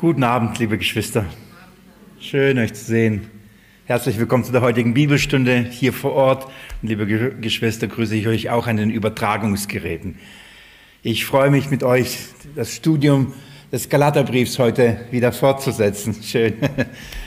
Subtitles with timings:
[0.00, 1.26] Guten Abend, liebe Geschwister.
[2.18, 3.26] Schön, euch zu sehen.
[3.84, 6.46] Herzlich willkommen zu der heutigen Bibelstunde hier vor Ort.
[6.80, 10.14] Und liebe Geschwister, grüße ich euch auch an den Übertragungsgeräten.
[11.02, 12.16] Ich freue mich mit euch,
[12.56, 13.34] das Studium
[13.70, 16.16] des Galaterbriefs heute wieder fortzusetzen.
[16.22, 16.54] Schön,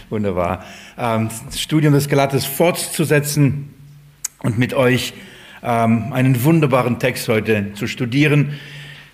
[0.10, 0.66] wunderbar.
[0.98, 3.72] Ähm, das Studium des Galaters fortzusetzen
[4.42, 5.14] und mit euch
[5.62, 8.54] ähm, einen wunderbaren Text heute zu studieren.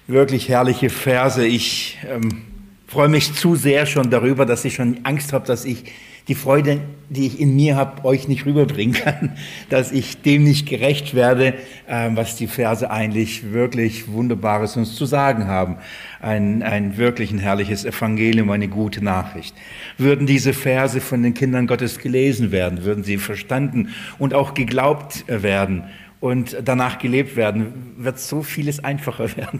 [0.07, 1.45] Wirklich herrliche Verse.
[1.45, 2.43] Ich ähm,
[2.89, 5.84] freue mich zu sehr schon darüber, dass ich schon Angst habe, dass ich
[6.27, 9.38] die Freude, die ich in mir habe, euch nicht rüberbringen kann,
[9.70, 11.53] dass ich dem nicht gerecht werde,
[11.88, 15.77] ähm, was die Verse eigentlich wirklich Wunderbares uns zu sagen haben.
[16.20, 19.55] Ein, ein wirklich ein herrliches Evangelium, eine gute Nachricht.
[19.99, 25.26] Würden diese Verse von den Kindern Gottes gelesen werden, würden sie verstanden und auch geglaubt
[25.27, 25.84] werden
[26.20, 29.60] und danach gelebt werden, wird so vieles einfacher werden,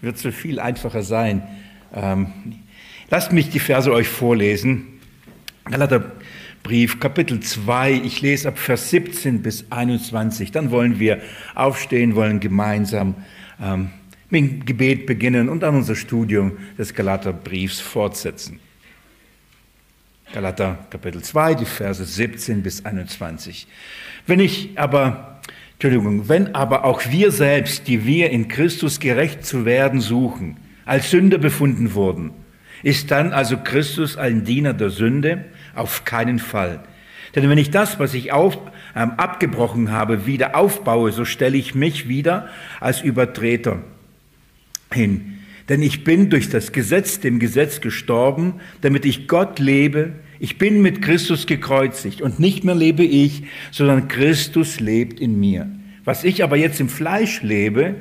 [0.00, 1.42] wird so viel einfacher sein.
[1.92, 2.32] Ähm,
[3.10, 5.00] lasst mich die Verse euch vorlesen.
[5.64, 10.52] Galaterbrief, Kapitel 2, ich lese ab Vers 17 bis 21.
[10.52, 11.20] Dann wollen wir
[11.54, 13.14] aufstehen, wollen gemeinsam
[13.60, 13.90] ähm,
[14.30, 18.60] mit dem Gebet beginnen und dann unser Studium des Galaterbriefs fortsetzen.
[20.32, 23.66] Galater Kapitel 2, die Verse 17 bis 21.
[24.26, 25.40] Wenn ich aber,
[25.74, 30.56] Entschuldigung, wenn aber auch wir selbst, die wir in Christus gerecht zu werden suchen,
[30.92, 32.32] als Sünder befunden wurden.
[32.82, 35.46] Ist dann also Christus ein Diener der Sünde?
[35.74, 36.84] Auf keinen Fall.
[37.34, 38.58] Denn wenn ich das, was ich auf,
[38.94, 43.80] ähm, abgebrochen habe, wieder aufbaue, so stelle ich mich wieder als Übertreter
[44.92, 45.38] hin.
[45.70, 50.12] Denn ich bin durch das Gesetz, dem Gesetz gestorben, damit ich Gott lebe.
[50.40, 55.70] Ich bin mit Christus gekreuzigt und nicht mehr lebe ich, sondern Christus lebt in mir.
[56.04, 57.94] Was ich aber jetzt im Fleisch lebe,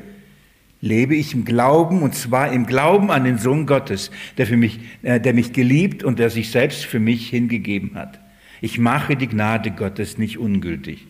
[0.81, 4.79] lebe ich im Glauben, und zwar im Glauben an den Sohn Gottes, der, für mich,
[5.03, 8.19] äh, der mich geliebt und der sich selbst für mich hingegeben hat.
[8.61, 11.08] Ich mache die Gnade Gottes nicht ungültig.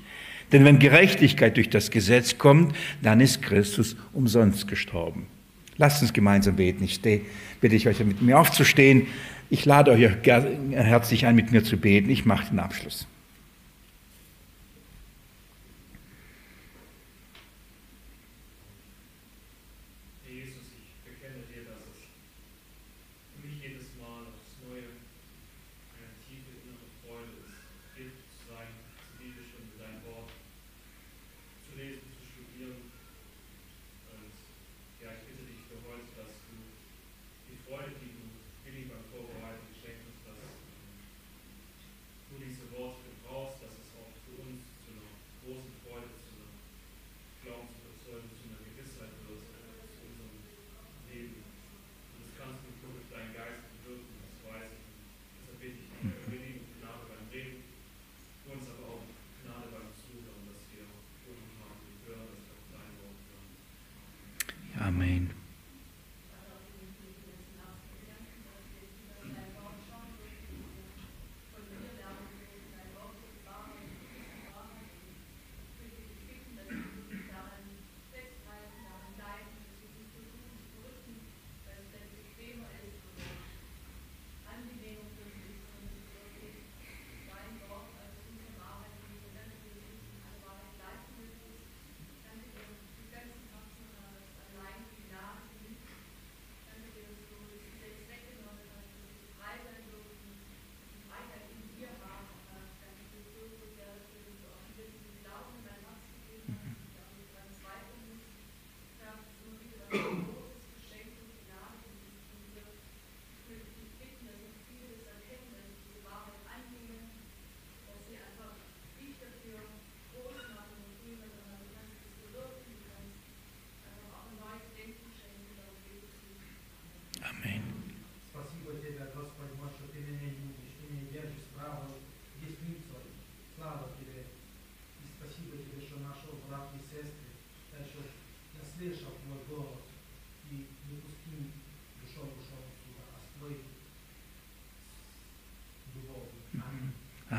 [0.52, 5.28] Denn wenn Gerechtigkeit durch das Gesetz kommt, dann ist Christus umsonst gestorben.
[5.78, 6.84] Lasst uns gemeinsam beten.
[6.84, 7.22] Ich stehe,
[7.62, 9.08] bitte ich euch mit mir aufzustehen.
[9.50, 10.10] Ich lade euch
[10.72, 12.10] herzlich ein, mit mir zu beten.
[12.10, 13.08] Ich mache den Abschluss.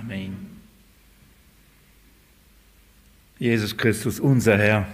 [0.02, 0.48] Amen.
[3.38, 4.88] Jesus Christus, unser Herr,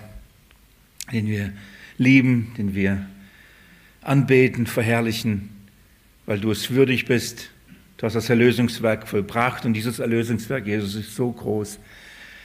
[1.11, 1.55] den wir
[1.97, 3.07] lieben, den wir
[4.03, 5.49] anbeten, verherrlichen,
[6.27, 7.49] weil du es würdig bist.
[7.97, 11.79] Du hast das Erlösungswerk vollbracht und dieses Erlösungswerk, Jesus, ist so groß.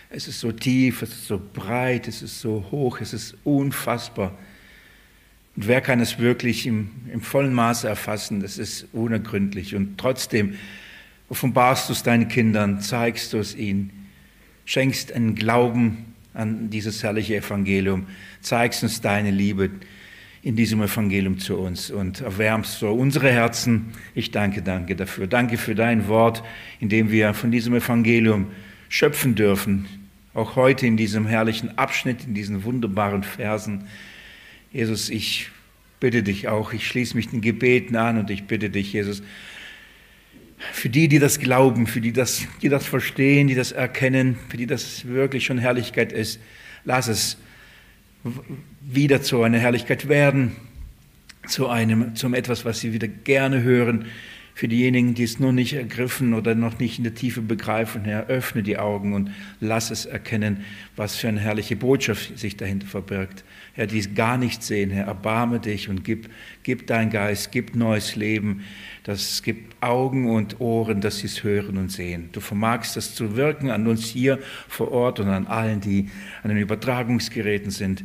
[0.09, 4.37] Es ist so tief, es ist so breit, es ist so hoch, es ist unfassbar.
[5.57, 8.39] Und wer kann es wirklich im, im vollen Maße erfassen?
[8.39, 9.75] Das ist unergründlich.
[9.75, 10.55] Und trotzdem
[11.33, 13.89] offenbarst du es deinen Kindern, zeigst du es ihnen,
[14.65, 18.05] schenkst einen Glauben an dieses herrliche Evangelium,
[18.41, 19.71] zeigst uns deine Liebe
[20.43, 23.93] in diesem Evangelium zu uns und erwärmst so unsere Herzen.
[24.13, 25.25] Ich danke, danke dafür.
[25.25, 26.43] Danke für dein Wort,
[26.79, 28.51] in dem wir von diesem Evangelium
[28.87, 29.87] schöpfen dürfen.
[30.35, 33.87] Auch heute in diesem herrlichen Abschnitt, in diesen wunderbaren Versen.
[34.71, 35.49] Jesus, ich
[35.99, 39.23] bitte dich auch, ich schließe mich den Gebeten an und ich bitte dich, Jesus,
[40.71, 44.57] für die, die das glauben, für die, das, die das verstehen, die das erkennen, für
[44.57, 46.39] die das wirklich schon Herrlichkeit ist,
[46.85, 47.37] lass es
[48.81, 50.55] wieder zu einer Herrlichkeit werden,
[51.47, 54.05] zu einem, zum etwas, was sie wieder gerne hören.
[54.55, 58.27] Für diejenigen, die es noch nicht ergriffen oder noch nicht in der Tiefe begreifen, Herr,
[58.27, 60.63] öffne die Augen und lass es erkennen,
[60.95, 63.43] was für eine herrliche Botschaft sich dahinter verbirgt.
[63.75, 66.29] Herr, die es gar nicht sehen, Herr, erbarme dich und gib,
[66.61, 68.63] gib dein Geist, gib neues Leben.
[69.03, 72.29] Das gibt Augen und Ohren, dass sie es hören und sehen.
[72.33, 74.37] Du vermagst das zu wirken an uns hier
[74.67, 76.09] vor Ort und an allen, die
[76.43, 78.03] an den Übertragungsgeräten sind.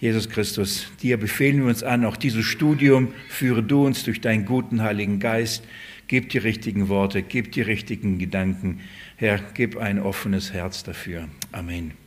[0.00, 4.44] Jesus Christus, dir befehlen wir uns an, auch dieses Studium führe du uns durch deinen
[4.44, 5.64] guten Heiligen Geist.
[6.08, 8.80] Gib die richtigen Worte, gib die richtigen Gedanken.
[9.16, 11.28] Herr, gib ein offenes Herz dafür.
[11.52, 12.05] Amen.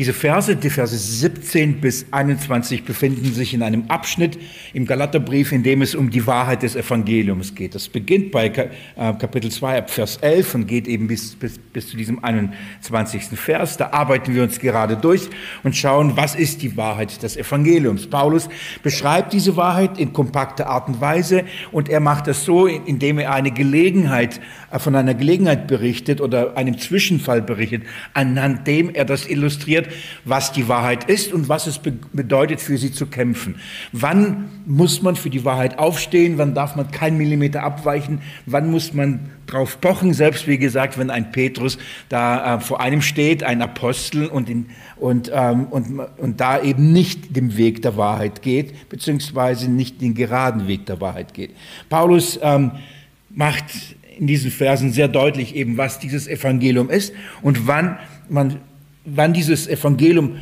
[0.00, 4.38] Diese Verse, die Verse 17 bis 21, befinden sich in einem Abschnitt
[4.72, 7.74] im Galaterbrief, in dem es um die Wahrheit des Evangeliums geht.
[7.74, 11.88] Das beginnt bei äh, Kapitel 2 ab Vers 11 und geht eben bis, bis, bis
[11.88, 13.24] zu diesem 21.
[13.38, 13.76] Vers.
[13.76, 15.28] Da arbeiten wir uns gerade durch
[15.64, 18.06] und schauen, was ist die Wahrheit des Evangeliums.
[18.06, 18.48] Paulus
[18.82, 23.34] beschreibt diese Wahrheit in kompakter Art und Weise und er macht das so, indem er
[23.34, 27.82] eine Gelegenheit, äh, von einer Gelegenheit berichtet oder einem Zwischenfall berichtet,
[28.14, 29.89] anhand dem er das illustriert,
[30.24, 31.80] was die Wahrheit ist und was es
[32.12, 33.56] bedeutet, für sie zu kämpfen.
[33.92, 36.38] Wann muss man für die Wahrheit aufstehen?
[36.38, 38.20] Wann darf man keinen Millimeter abweichen?
[38.46, 40.14] Wann muss man drauf pochen?
[40.14, 41.78] Selbst wie gesagt, wenn ein Petrus
[42.08, 44.66] da äh, vor einem steht, ein Apostel und, in,
[44.96, 50.14] und, ähm, und, und da eben nicht dem Weg der Wahrheit geht, beziehungsweise nicht den
[50.14, 51.50] geraden Weg der Wahrheit geht.
[51.88, 52.72] Paulus ähm,
[53.30, 53.64] macht
[54.18, 57.98] in diesen Versen sehr deutlich eben, was dieses Evangelium ist und wann
[58.28, 58.56] man
[59.04, 60.36] wann dieses Evangelium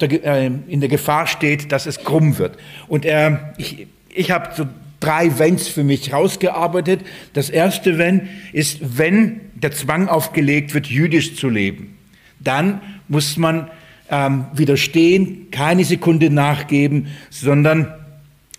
[0.00, 2.56] der, äh, in der Gefahr steht, dass es krumm wird.
[2.88, 4.66] Und er, ich, ich habe so
[5.00, 7.00] drei Wenns für mich rausgearbeitet.
[7.34, 11.96] Das erste Wenn ist, wenn der Zwang aufgelegt wird, jüdisch zu leben,
[12.40, 13.70] dann muss man
[14.10, 17.92] ähm, widerstehen, keine Sekunde nachgeben, sondern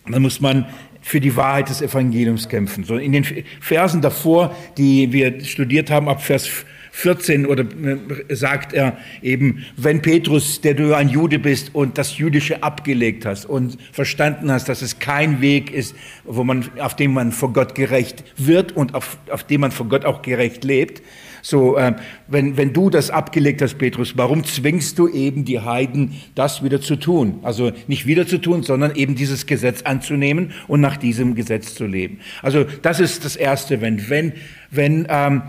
[0.08, 0.66] dann muss man
[1.02, 2.84] für die Wahrheit des Evangeliums kämpfen.
[2.84, 3.26] So in den
[3.60, 10.02] Versen davor, die wir studiert haben, ab Vers 14 oder äh, sagt er eben, wenn
[10.02, 14.82] Petrus, der du ein Jude bist und das Jüdische abgelegt hast und verstanden hast, dass
[14.82, 15.94] es kein Weg ist,
[16.24, 19.90] wo man, auf dem man vor Gott gerecht wird und auf, auf dem man vor
[19.90, 21.02] Gott auch gerecht lebt,
[21.42, 21.94] so, äh,
[22.28, 26.80] wenn, wenn du das abgelegt hast, Petrus, warum zwingst du eben die Heiden, das wieder
[26.80, 27.40] zu tun?
[27.44, 31.86] Also nicht wieder zu tun, sondern eben dieses Gesetz anzunehmen und nach diesem Gesetz zu
[31.86, 32.22] leben.
[32.42, 34.34] Also das ist das Erste, wenn, wenn,
[34.72, 35.44] wenn ähm,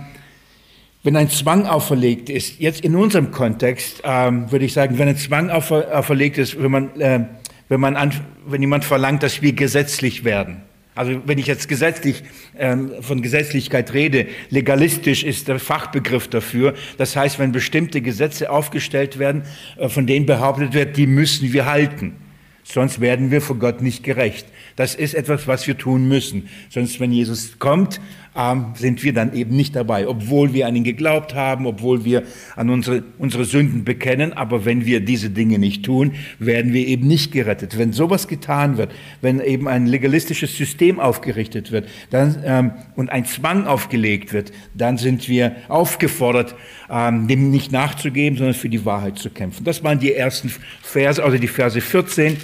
[1.06, 5.16] wenn ein Zwang auferlegt ist, jetzt in unserem Kontext ähm, würde ich sagen, wenn ein
[5.16, 7.24] Zwang aufer, auferlegt ist, wenn, man, äh,
[7.68, 8.12] wenn, man an,
[8.44, 10.62] wenn jemand verlangt, dass wir gesetzlich werden.
[10.96, 12.24] Also wenn ich jetzt gesetzlich
[12.58, 16.74] ähm, von Gesetzlichkeit rede, legalistisch ist der Fachbegriff dafür.
[16.98, 19.44] Das heißt, wenn bestimmte Gesetze aufgestellt werden,
[19.76, 22.16] äh, von denen behauptet wird, die müssen wir halten.
[22.64, 24.44] Sonst werden wir vor Gott nicht gerecht.
[24.74, 26.48] Das ist etwas, was wir tun müssen.
[26.68, 28.00] Sonst, wenn Jesus kommt,
[28.36, 32.22] ähm, sind wir dann eben nicht dabei, obwohl wir an ihn geglaubt haben, obwohl wir
[32.54, 34.32] an unsere, unsere Sünden bekennen.
[34.32, 37.78] Aber wenn wir diese Dinge nicht tun, werden wir eben nicht gerettet.
[37.78, 43.24] Wenn sowas getan wird, wenn eben ein legalistisches System aufgerichtet wird dann, ähm, und ein
[43.24, 46.54] Zwang aufgelegt wird, dann sind wir aufgefordert,
[46.90, 49.64] ähm, dem nicht nachzugeben, sondern für die Wahrheit zu kämpfen.
[49.64, 50.52] Das waren die ersten
[50.82, 52.36] Verse, also die Verse 14.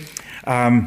[0.46, 0.86] Ähm,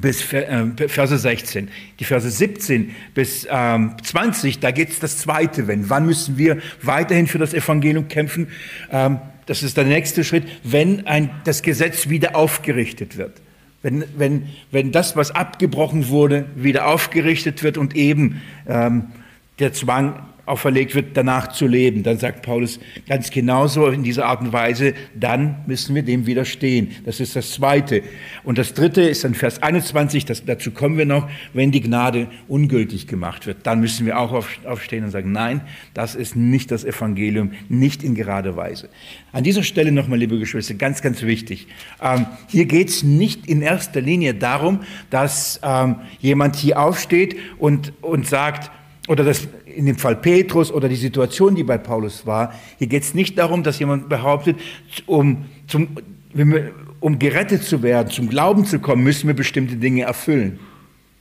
[0.00, 1.68] bis äh, Verse 16.
[1.98, 5.88] Die Verse 17 bis ähm, 20, da geht es das zweite Wenn.
[5.90, 8.48] Wann müssen wir weiterhin für das Evangelium kämpfen?
[8.90, 13.40] Ähm, das ist der nächste Schritt, wenn ein, das Gesetz wieder aufgerichtet wird.
[13.82, 19.04] Wenn, wenn, wenn das, was abgebrochen wurde, wieder aufgerichtet wird und eben ähm,
[19.60, 22.02] der Zwang auferlegt wird, danach zu leben.
[22.02, 26.92] Dann sagt Paulus ganz genauso in dieser Art und Weise, dann müssen wir dem widerstehen.
[27.04, 28.02] Das ist das Zweite.
[28.44, 32.28] Und das Dritte ist dann Vers 21, das, dazu kommen wir noch, wenn die Gnade
[32.48, 33.58] ungültig gemacht wird.
[33.64, 35.62] Dann müssen wir auch aufstehen und sagen, nein,
[35.94, 38.88] das ist nicht das Evangelium, nicht in gerader Weise.
[39.32, 41.66] An dieser Stelle nochmal, liebe Geschwister, ganz, ganz wichtig.
[42.00, 47.92] Ähm, hier geht es nicht in erster Linie darum, dass ähm, jemand hier aufsteht und,
[48.00, 48.70] und sagt,
[49.08, 53.02] oder das in dem Fall Petrus oder die Situation, die bei Paulus war, hier geht
[53.02, 54.56] es nicht darum, dass jemand behauptet,
[55.06, 55.88] um, zum,
[57.00, 60.58] um gerettet zu werden, zum Glauben zu kommen, müssen wir bestimmte Dinge erfüllen.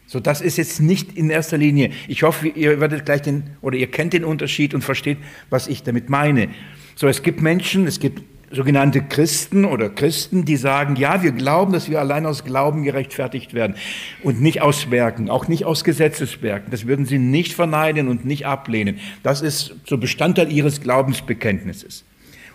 [0.08, 1.90] So, das ist jetzt nicht in erster Linie.
[2.08, 5.18] Ich hoffe, ihr werdet gleich den, oder ihr kennt den Unterschied und versteht,
[5.50, 6.50] was ich damit meine.
[6.96, 8.22] So, es gibt Menschen, es gibt
[8.52, 13.54] sogenannte Christen oder Christen, die sagen, ja, wir glauben, dass wir allein aus Glauben gerechtfertigt
[13.54, 13.76] werden
[14.24, 16.72] und nicht aus Werken, auch nicht aus Gesetzeswerken.
[16.72, 19.00] Das würden sie nicht verneinen und nicht ablehnen.
[19.24, 22.06] Das ist so Bestandteil ihres Glaubensbekenntnisses.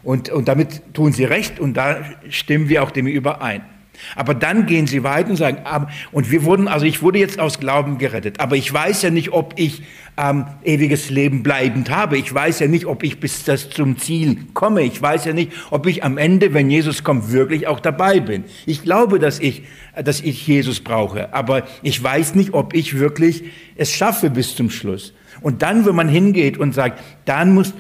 [0.03, 3.63] Und, und damit tun sie recht und da stimmen wir auch dem überein.
[4.17, 5.59] Aber dann gehen sie weiter und sagen,
[6.13, 9.33] und wir wurden, also ich wurde jetzt aus Glauben gerettet, aber ich weiß ja nicht,
[9.33, 9.83] ob ich
[10.17, 12.19] ähm, ewiges Leben bleibend habe.
[12.19, 14.83] Ich weiß ja nicht, ob ich bis das zum Ziel komme.
[14.83, 18.45] Ich weiß ja nicht, ob ich am Ende, wenn Jesus kommt, wirklich auch dabei bin.
[18.67, 19.63] Ich glaube, dass ich,
[20.03, 23.45] dass ich Jesus brauche, aber ich weiß nicht, ob ich wirklich
[23.77, 25.15] es schaffe bis zum Schluss.
[25.41, 27.75] Und dann, wenn man hingeht und sagt, dann musst,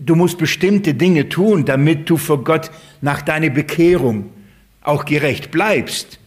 [0.00, 4.30] du musst bestimmte Dinge tun, damit du vor Gott nach deiner Bekehrung
[4.82, 6.18] auch gerecht bleibst.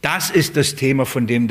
[0.00, 1.48] Das ist das Thema, von dem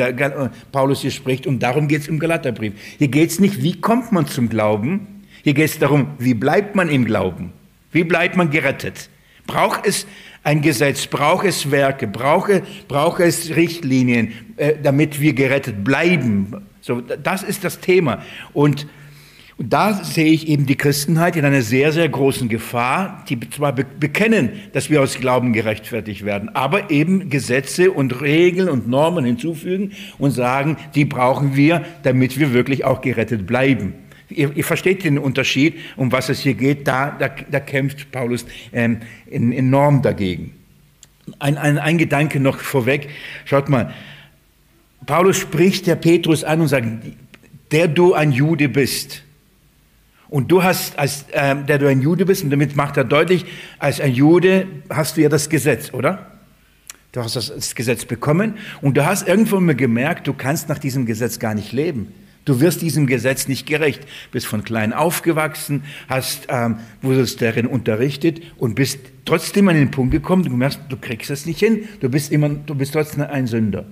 [0.71, 2.73] Paulus hier spricht und darum geht es im Galaterbrief.
[2.99, 6.75] Hier geht es nicht, wie kommt man zum Glauben, hier geht es darum, wie bleibt
[6.75, 7.51] man im Glauben,
[7.91, 9.09] wie bleibt man gerettet.
[9.47, 10.05] Braucht es
[10.43, 16.65] ein Gesetz, braucht es Werke, braucht, braucht es Richtlinien, äh, damit wir gerettet bleiben.
[16.79, 18.21] So, das ist das Thema.
[18.53, 18.87] Und und
[19.69, 24.51] da sehe ich eben die Christenheit in einer sehr, sehr großen Gefahr, die zwar bekennen,
[24.73, 30.31] dass wir aus Glauben gerechtfertigt werden, aber eben Gesetze und Regeln und Normen hinzufügen und
[30.31, 33.93] sagen, die brauchen wir, damit wir wirklich auch gerettet bleiben.
[34.29, 38.45] Ihr, ihr versteht den Unterschied, um was es hier geht, da, da, da kämpft Paulus
[38.71, 40.53] ähm, enorm dagegen.
[41.39, 43.09] Ein, ein, ein Gedanke noch vorweg,
[43.45, 43.93] schaut mal,
[45.05, 46.87] Paulus spricht der Petrus an und sagt,
[47.71, 49.22] der du ein Jude bist,
[50.33, 53.45] und du hast, als äh, der du ein Jude bist, und damit macht er deutlich,
[53.77, 56.31] als ein Jude hast du ja das Gesetz, oder?
[57.11, 60.79] Du hast das, das Gesetz bekommen und du hast irgendwann mal gemerkt, du kannst nach
[60.79, 62.11] diesem Gesetz gar nicht leben.
[62.45, 64.01] Du wirst diesem Gesetz nicht gerecht.
[64.31, 70.13] Bist von klein aufgewachsen, hast, ähm, wurdest darin unterrichtet und bist trotzdem an den Punkt
[70.13, 73.45] gekommen, du merkst, du kriegst es nicht hin, du bist immer, du bist trotzdem ein
[73.45, 73.85] Sünder.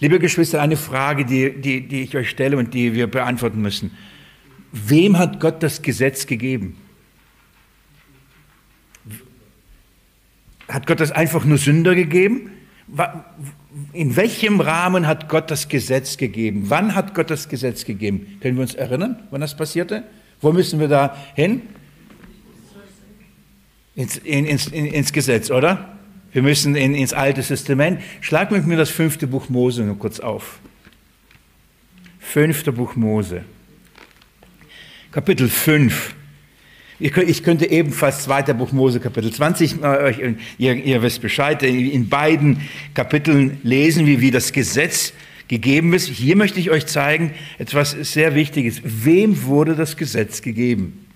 [0.00, 3.92] Liebe Geschwister, eine Frage, die, die, die ich euch stelle und die wir beantworten müssen.
[4.72, 6.76] Wem hat Gott das Gesetz gegeben?
[10.68, 12.50] Hat Gott das einfach nur Sünder gegeben?
[13.92, 16.64] In welchem Rahmen hat Gott das Gesetz gegeben?
[16.68, 18.38] Wann hat Gott das Gesetz gegeben?
[18.40, 20.04] Können wir uns erinnern, wann das passierte?
[20.40, 21.62] Wo müssen wir da hin?
[23.94, 25.96] Ins, ins, ins Gesetz, oder?
[26.32, 28.00] Wir müssen in, ins Alte Testament.
[28.22, 30.60] Schlag mit mir das fünfte Buch Mose nur kurz auf.
[32.18, 33.44] Fünfte Buch Mose.
[35.12, 36.14] Kapitel 5.
[36.98, 38.54] Ich könnte ebenfalls 2.
[38.54, 42.62] Buch Mose Kapitel 20, äh, ihr, ihr wisst Bescheid, in beiden
[42.94, 45.12] Kapiteln lesen wir, wie das Gesetz
[45.48, 46.08] gegeben ist.
[46.08, 48.80] Hier möchte ich euch zeigen, etwas sehr Wichtiges.
[48.84, 51.06] Wem wurde das Gesetz gegeben?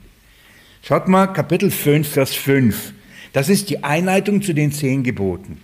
[0.82, 2.92] Schaut mal, Kapitel 5, Vers 5.
[3.32, 5.58] Das ist die Einleitung zu den zehn Geboten.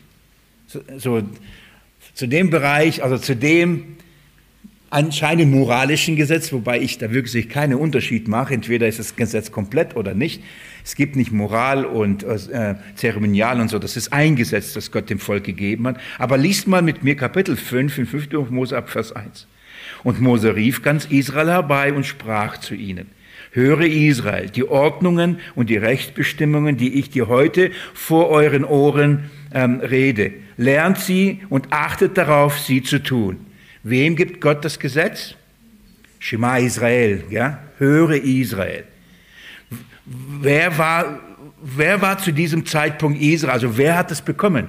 [0.68, 1.22] So, so
[2.14, 3.96] zu dem Bereich, also zu dem
[4.92, 8.52] anscheinend moralischen Gesetz, wobei ich da wirklich keinen Unterschied mache.
[8.52, 10.42] Entweder ist das Gesetz komplett oder nicht.
[10.84, 13.78] Es gibt nicht Moral und äh, Zeremonial und so.
[13.78, 15.96] Das ist ein Gesetz, das Gott dem Volk gegeben hat.
[16.18, 18.50] Aber liest mal mit mir Kapitel 5 in 5.
[18.50, 19.46] Mose ab Vers 1.
[20.04, 23.06] Und Mose rief ganz Israel herbei und sprach zu ihnen.
[23.52, 29.80] Höre Israel, die Ordnungen und die Rechtsbestimmungen, die ich dir heute vor euren Ohren ähm,
[29.80, 30.32] rede.
[30.58, 33.46] Lernt sie und achtet darauf, sie zu tun
[33.82, 35.34] Wem gibt Gott das Gesetz?
[36.18, 37.58] Shema Israel, ja?
[37.78, 38.84] Höre Israel.
[40.04, 41.20] Wer war,
[41.60, 43.52] wer war zu diesem Zeitpunkt Israel?
[43.52, 44.68] Also wer hat das bekommen?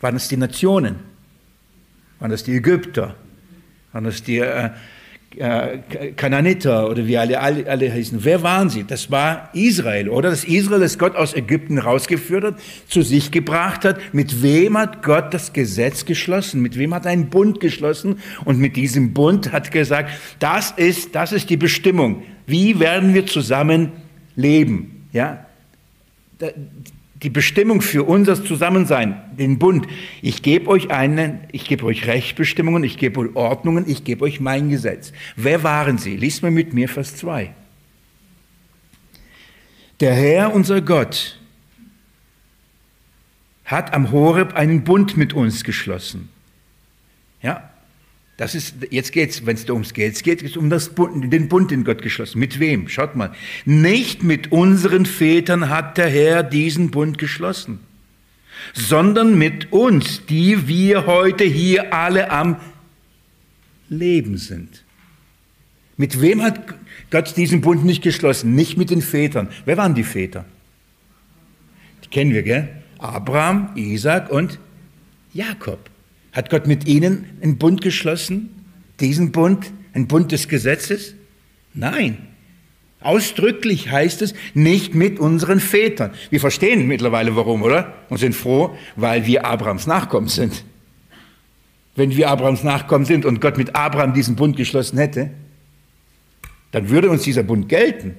[0.00, 0.96] Waren es die Nationen?
[2.18, 3.16] Waren es die Ägypter?
[3.92, 4.70] Waren es die äh,
[5.36, 8.24] Kananiter oder wie alle, alle, alle hießen.
[8.24, 8.84] Wer waren sie?
[8.84, 10.30] Das war Israel, oder?
[10.30, 12.54] Das Israel, das Gott aus Ägypten rausgeführt hat,
[12.88, 13.98] zu sich gebracht hat.
[14.12, 16.60] Mit wem hat Gott das Gesetz geschlossen?
[16.60, 18.18] Mit wem hat er einen Bund geschlossen?
[18.44, 22.22] Und mit diesem Bund hat gesagt, das ist, das ist die Bestimmung.
[22.46, 23.92] Wie werden wir zusammen
[24.36, 25.08] leben?
[25.12, 25.46] Ja?
[27.22, 29.86] Die Bestimmung für unser Zusammensein, den Bund.
[30.22, 34.40] Ich gebe euch einen, ich gebe euch Rechtsbestimmungen, ich gebe euch Ordnungen, ich gebe euch
[34.40, 35.12] mein Gesetz.
[35.36, 36.16] Wer waren sie?
[36.16, 37.54] Lies mal mit mir Vers 2.
[40.00, 41.38] Der Herr, unser Gott,
[43.64, 46.28] hat am Horeb einen Bund mit uns geschlossen.
[47.40, 47.71] Ja,
[48.42, 51.84] das ist, jetzt geht's, wenn es ums Geld geht, es um das den Bund, den
[51.84, 52.40] Gott geschlossen.
[52.40, 52.88] Mit wem?
[52.88, 53.30] Schaut mal.
[53.66, 57.78] Nicht mit unseren Vätern hat der Herr diesen Bund geschlossen,
[58.74, 62.56] sondern mit uns, die wir heute hier alle am
[63.88, 64.82] Leben sind.
[65.96, 66.74] Mit wem hat
[67.12, 68.56] Gott diesen Bund nicht geschlossen?
[68.56, 69.50] Nicht mit den Vätern.
[69.66, 70.46] Wer waren die Väter?
[72.04, 72.70] Die kennen wir, gell?
[72.98, 74.58] Abraham, Isaac und
[75.32, 75.91] Jakob.
[76.32, 78.50] Hat Gott mit ihnen einen Bund geschlossen?
[79.00, 79.70] Diesen Bund?
[79.94, 81.14] Ein Bund des Gesetzes?
[81.74, 82.18] Nein.
[83.00, 86.12] Ausdrücklich heißt es, nicht mit unseren Vätern.
[86.30, 87.94] Wir verstehen mittlerweile warum, oder?
[88.08, 90.64] Und sind froh, weil wir Abrahams Nachkommen sind.
[91.96, 95.30] Wenn wir Abrahams Nachkommen sind und Gott mit Abraham diesen Bund geschlossen hätte,
[96.70, 98.14] dann würde uns dieser Bund gelten.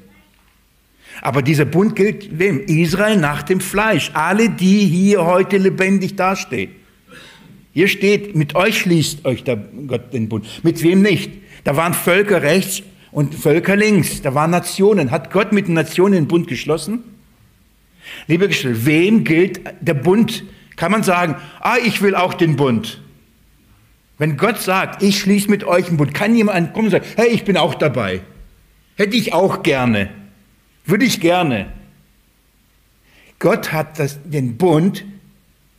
[1.22, 2.60] Aber dieser Bund gilt wem?
[2.60, 4.12] Israel nach dem Fleisch.
[4.14, 6.72] Alle, die hier heute lebendig dastehen.
[7.74, 10.46] Hier steht, mit euch schließt euch der Gott den Bund.
[10.64, 11.32] Mit wem nicht?
[11.64, 14.22] Da waren Völker rechts und Völker links.
[14.22, 15.10] Da waren Nationen.
[15.10, 17.04] Hat Gott mit den Nationen den Bund geschlossen?
[18.28, 20.44] Liebe Geschwister, wem gilt der Bund?
[20.76, 23.02] Kann man sagen, ah, ich will auch den Bund.
[24.20, 27.30] Wenn Gott sagt, ich schließe mit euch einen Bund, kann jemand kommen und sagen, hey,
[27.30, 28.22] ich bin auch dabei.
[28.96, 30.10] Hätte ich auch gerne.
[30.86, 31.72] Würde ich gerne.
[33.40, 35.04] Gott hat das, den Bund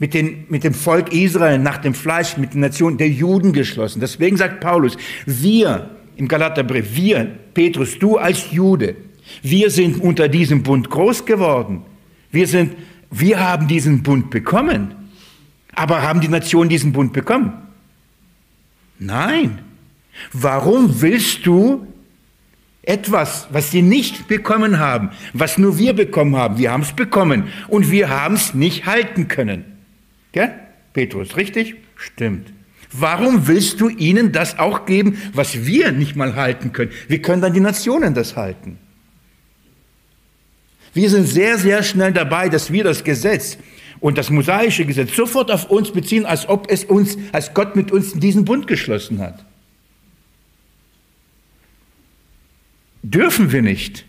[0.05, 4.01] mit, den, mit dem Volk Israel nach dem Fleisch, mit den Nationen der Juden geschlossen.
[4.01, 8.97] Deswegen sagt Paulus, wir im Galaterbrief, wir, Petrus, du als Jude,
[9.43, 11.85] wir sind unter diesem Bund groß geworden.
[12.31, 12.75] Wir, sind,
[13.11, 14.95] wir haben diesen Bund bekommen.
[15.75, 17.55] Aber haben die Nationen diesen Bund bekommen?
[18.99, 19.61] Nein.
[20.35, 21.87] Warum willst du
[22.83, 26.59] etwas, was sie nicht bekommen haben, was nur wir bekommen haben?
[26.59, 29.74] Wir haben es bekommen und wir haben es nicht halten können.
[30.35, 30.53] Gell?
[30.93, 31.77] Petrus, richtig?
[31.95, 32.53] Stimmt.
[32.91, 36.91] Warum willst du ihnen das auch geben, was wir nicht mal halten können?
[37.07, 38.79] Wie können dann die Nationen das halten?
[40.93, 43.59] Wir sind sehr, sehr schnell dabei, dass wir das Gesetz
[44.01, 47.93] und das mosaische Gesetz sofort auf uns beziehen, als ob es uns, als Gott mit
[47.93, 49.45] uns diesen Bund geschlossen hat.
[53.05, 54.05] Dürfen wir nicht,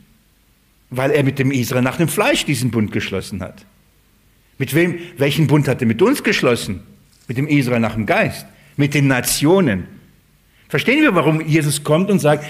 [0.89, 3.65] weil er mit dem Israel nach dem Fleisch diesen Bund geschlossen hat.
[4.57, 4.99] Mit wem?
[5.17, 6.81] Welchen Bund hat er mit uns geschlossen?
[7.27, 8.45] Mit dem Israel nach dem Geist,
[8.77, 9.87] mit den Nationen.
[10.69, 12.45] Verstehen wir, warum Jesus kommt und sagt,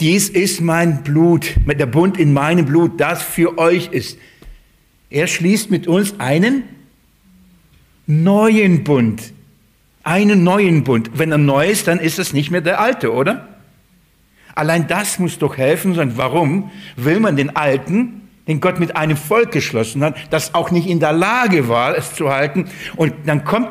[0.00, 4.18] dies ist mein Blut, der Bund in meinem Blut, das für euch ist.
[5.10, 6.64] Er schließt mit uns einen
[8.06, 9.32] neuen Bund.
[10.02, 11.10] Einen neuen Bund.
[11.14, 13.48] Wenn er neu ist, dann ist es nicht mehr der alte, oder?
[14.54, 15.96] Allein das muss doch helfen.
[16.16, 20.88] Warum will man den alten den Gott mit einem Volk geschlossen hat, das auch nicht
[20.88, 22.66] in der Lage war, es zu halten.
[22.96, 23.68] Und dann kommt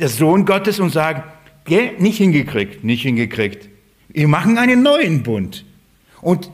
[0.00, 1.22] der Sohn Gottes und sagt,
[1.64, 3.68] gell, nicht hingekriegt, nicht hingekriegt.
[4.08, 5.64] Wir machen einen neuen Bund.
[6.20, 6.50] Und,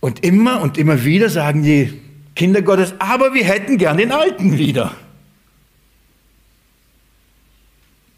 [0.00, 1.92] und immer und immer wieder sagen die
[2.34, 4.94] Kinder Gottes, aber wir hätten gern den alten wieder.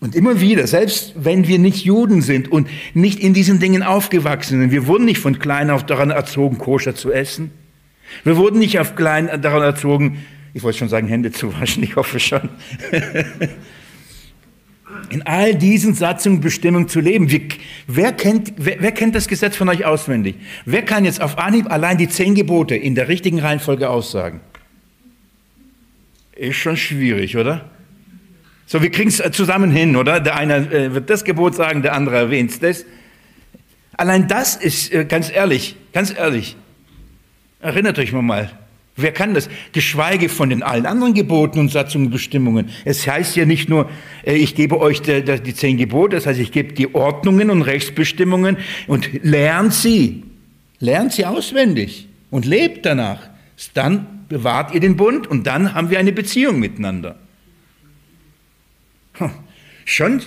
[0.00, 4.60] Und immer wieder, selbst wenn wir nicht Juden sind und nicht in diesen Dingen aufgewachsen
[4.60, 7.52] sind, wir wurden nicht von klein auf daran erzogen, koscher zu essen.
[8.24, 11.96] Wir wurden nicht auf klein daran erzogen, ich wollte schon sagen, Hände zu waschen, ich
[11.96, 12.48] hoffe schon.
[15.08, 17.30] In all diesen Satzungen Bestimmungen zu leben.
[17.30, 17.48] Wie,
[17.86, 20.36] wer, kennt, wer, wer, kennt das Gesetz von euch auswendig?
[20.66, 24.40] Wer kann jetzt auf Anhieb allein die zehn Gebote in der richtigen Reihenfolge aussagen?
[26.36, 27.70] Ist schon schwierig, oder?
[28.66, 30.20] So, wir kriegen es zusammen hin, oder?
[30.20, 32.84] Der eine äh, wird das Gebot sagen, der andere erwähnt das.
[33.94, 36.56] Allein das ist, äh, ganz ehrlich, ganz ehrlich,
[37.62, 38.50] Erinnert euch mal,
[38.96, 39.48] wer kann das?
[39.72, 42.70] Geschweige von den allen anderen Geboten und Satzungen und Bestimmungen.
[42.84, 43.88] Es heißt ja nicht nur,
[44.26, 48.58] äh, ich gebe euch die zehn Gebote, das heißt, ich gebe die Ordnungen und Rechtsbestimmungen
[48.88, 50.24] und lernt sie.
[50.80, 53.30] Lernt sie auswendig und lebt danach.
[53.74, 57.16] Dann bewahrt ihr den Bund und dann haben wir eine Beziehung miteinander.
[59.84, 60.22] Schon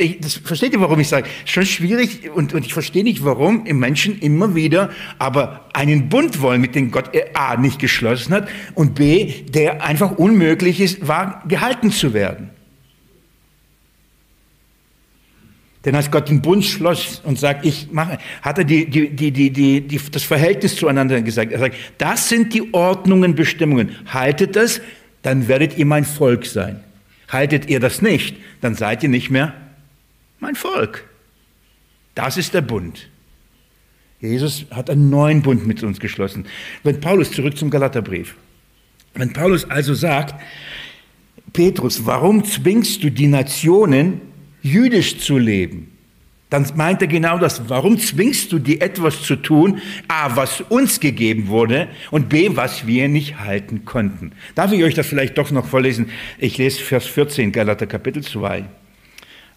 [0.00, 1.28] ich, das, versteht ihr, warum ich sage?
[1.44, 6.40] Schon schwierig und, und ich verstehe nicht, warum im Menschen immer wieder aber einen Bund
[6.40, 11.42] wollen, mit dem Gott A nicht geschlossen hat und B, der einfach unmöglich ist, war
[11.46, 12.50] gehalten zu werden.
[15.84, 19.30] Denn als Gott den Bund schloss und sagt, ich mache, hat er die, die, die,
[19.30, 21.52] die, die, die, das Verhältnis zueinander gesagt.
[21.52, 23.96] Er sagt, das sind die Ordnungen, Bestimmungen.
[24.06, 24.82] Haltet das,
[25.22, 26.80] dann werdet ihr mein Volk sein.
[27.28, 29.54] Haltet ihr das nicht, dann seid ihr nicht mehr
[30.40, 31.04] mein Volk.
[32.14, 33.08] Das ist der Bund.
[34.20, 36.46] Jesus hat einen neuen Bund mit uns geschlossen.
[36.82, 38.36] Wenn Paulus zurück zum Galaterbrief.
[39.14, 40.34] Wenn Paulus also sagt,
[41.52, 44.20] Petrus, warum zwingst du die Nationen,
[44.62, 45.90] jüdisch zu leben?
[46.50, 47.68] Dann meint er genau das.
[47.68, 49.80] Warum zwingst du die etwas zu tun?
[50.08, 54.32] A, was uns gegeben wurde und B, was wir nicht halten konnten.
[54.56, 56.10] Darf ich euch das vielleicht doch noch vorlesen?
[56.38, 58.64] Ich lese Vers 14, Galater Kapitel 2.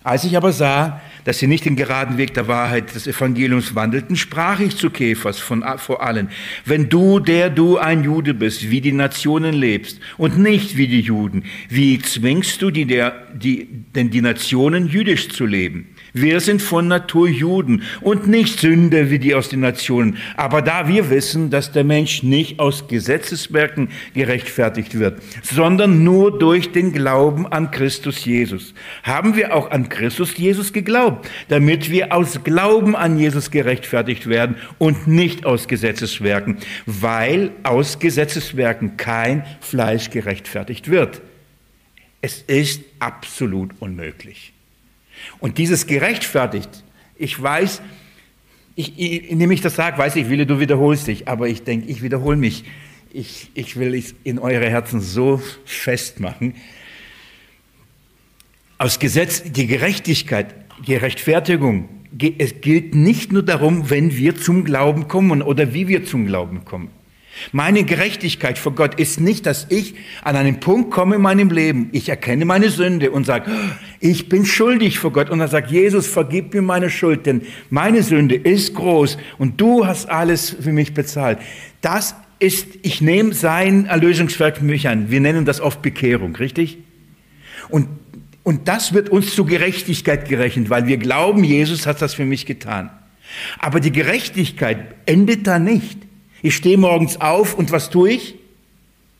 [0.04, 4.18] Als ich aber sah, dass sie nicht den geraden Weg der Wahrheit des Evangeliums wandelten,
[4.18, 6.30] sprach ich zu Käfers von, vor allen,
[6.66, 11.00] wenn du, der du ein Jude bist, wie die Nationen lebst und nicht wie die
[11.00, 15.93] Juden, wie zwingst du die, der, die, denn die Nationen jüdisch zu leben?
[16.16, 20.18] Wir sind von Natur Juden und nicht Sünder wie die aus den Nationen.
[20.38, 26.72] Aber da wir wissen, dass der Mensch nicht aus Gesetzeswerken gerechtfertigt wird, sondern nur durch
[26.72, 32.44] den Glauben an Christus Jesus, haben wir auch an Christus Jesus geglaubt, damit wir aus
[32.44, 40.92] Glauben an Jesus gerechtfertigt werden und nicht aus Gesetzeswerken, weil aus Gesetzeswerken kein Fleisch gerechtfertigt
[40.92, 41.22] wird.
[42.22, 44.53] Es ist absolut unmöglich.
[45.40, 46.70] Und dieses gerechtfertigt,
[47.16, 47.82] ich weiß,
[48.76, 51.88] ich, ich, indem ich das sage, weiß ich, Wille, du wiederholst dich, aber ich denke,
[51.88, 52.64] ich wiederhole mich.
[53.12, 56.56] Ich, ich will es in eure Herzen so festmachen.
[58.80, 60.56] Aus Gesetz, die Gerechtigkeit,
[60.88, 61.90] die Rechtfertigung,
[62.38, 66.66] es gilt nicht nur darum, wenn wir zum Glauben kommen oder wie wir zum Glauben
[66.66, 66.90] kommen.
[67.52, 71.90] Meine Gerechtigkeit vor Gott ist nicht, dass ich an einen Punkt komme in meinem Leben,
[71.92, 73.50] ich erkenne meine Sünde und sage,
[74.00, 75.30] ich bin schuldig vor Gott.
[75.30, 79.86] Und dann sagt Jesus, vergib mir meine Schuld, denn meine Sünde ist groß und du
[79.86, 81.40] hast alles für mich bezahlt.
[81.82, 85.10] Das ist, ich nehme sein Erlösungswerk für mich an.
[85.10, 86.78] Wir nennen das oft Bekehrung, richtig?
[87.70, 87.88] Und,
[88.44, 92.46] und das wird uns zur Gerechtigkeit gerechnet, weil wir glauben, Jesus hat das für mich
[92.46, 92.90] getan.
[93.60, 95.98] Aber die Gerechtigkeit endet da nicht.
[96.44, 98.36] Ich stehe morgens auf und was tue ich?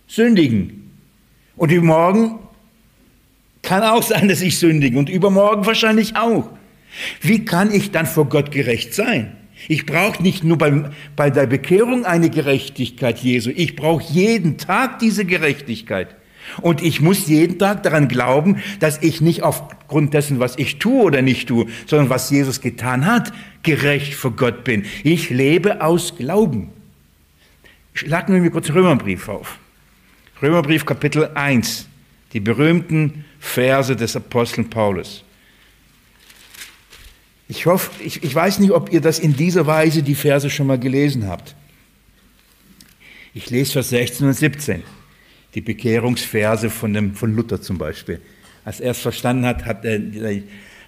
[0.08, 0.92] Sündigen.
[1.56, 2.38] Und übermorgen
[3.62, 6.50] kann auch sein, dass ich sündige und übermorgen wahrscheinlich auch.
[7.22, 9.38] Wie kann ich dann vor Gott gerecht sein?
[9.70, 15.00] Ich brauche nicht nur beim, bei der Bekehrung eine Gerechtigkeit Jesu, ich brauche jeden Tag
[15.00, 16.16] diese Gerechtigkeit.
[16.62, 21.02] Und ich muss jeden Tag daran glauben, dass ich nicht aufgrund dessen, was ich tue
[21.02, 23.32] oder nicht tue, sondern was Jesus getan hat,
[23.64, 24.84] gerecht vor Gott bin.
[25.06, 26.73] Ich lebe aus Glauben.
[27.94, 29.60] Schlagen wir mir kurz Römerbrief auf.
[30.42, 31.88] Römerbrief Kapitel 1,
[32.34, 35.24] die berühmten Verse des Aposteln Paulus.
[37.48, 40.68] Ich hoffe, ich, ich weiß nicht, ob ihr das in dieser Weise die Verse schon
[40.68, 41.56] mal gelesen habt.
[43.36, 44.84] Ich lese Vers 16 und 17,
[45.54, 48.20] die Bekehrungsverse von, dem, von Luther zum Beispiel.
[48.66, 50.02] Als er es verstanden hat, hat, der,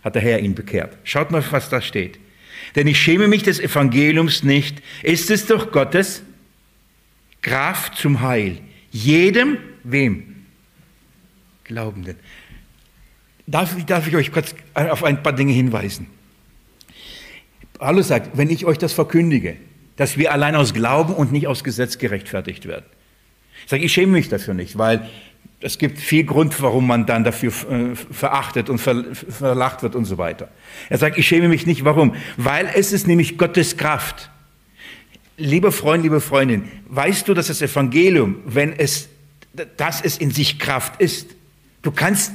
[0.04, 0.98] hat der Herr ihn bekehrt.
[1.04, 2.20] Schaut mal, was da steht.
[2.76, 4.82] Denn ich schäme mich des Evangeliums nicht.
[5.04, 6.24] Ist es doch Gottes
[7.46, 8.58] Kraft zum Heil.
[8.90, 10.48] Jedem, wem?
[11.64, 12.16] Glaubenden.
[13.46, 16.08] Darf, darf ich euch kurz auf ein paar Dinge hinweisen?
[17.78, 19.58] Paulus sagt, wenn ich euch das verkündige,
[19.96, 22.86] dass wir allein aus Glauben und nicht aus Gesetz gerechtfertigt werden.
[23.66, 25.08] Ich sage, ich schäme mich dafür nicht, weil
[25.60, 30.18] es gibt viel Grund, warum man dann dafür äh, verachtet und verlacht wird und so
[30.18, 30.50] weiter.
[30.90, 31.86] Er sagt, ich schäme mich nicht.
[31.86, 32.16] Warum?
[32.38, 34.32] Weil es ist nämlich Gottes Kraft.
[35.38, 39.10] Lieber Freund, liebe Freundin, weißt du, dass das Evangelium, wenn es,
[39.78, 41.36] dass es in sich Kraft ist,
[41.82, 42.32] du kannst,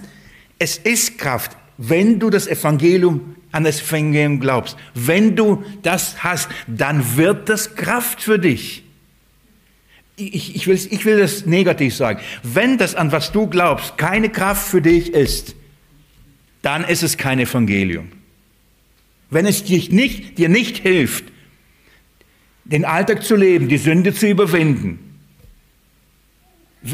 [0.58, 4.76] es ist Kraft, wenn du das Evangelium an das Evangelium glaubst.
[4.94, 8.84] Wenn du das hast, dann wird das Kraft für dich.
[10.16, 12.20] Ich, ich, will, ich will das negativ sagen.
[12.42, 15.54] Wenn das, an was du glaubst, keine Kraft für dich ist,
[16.60, 18.12] dann ist es kein Evangelium.
[19.30, 21.24] Wenn es dir nicht, dir nicht hilft,
[22.70, 24.98] den Alltag zu leben, die Sünde zu überwinden.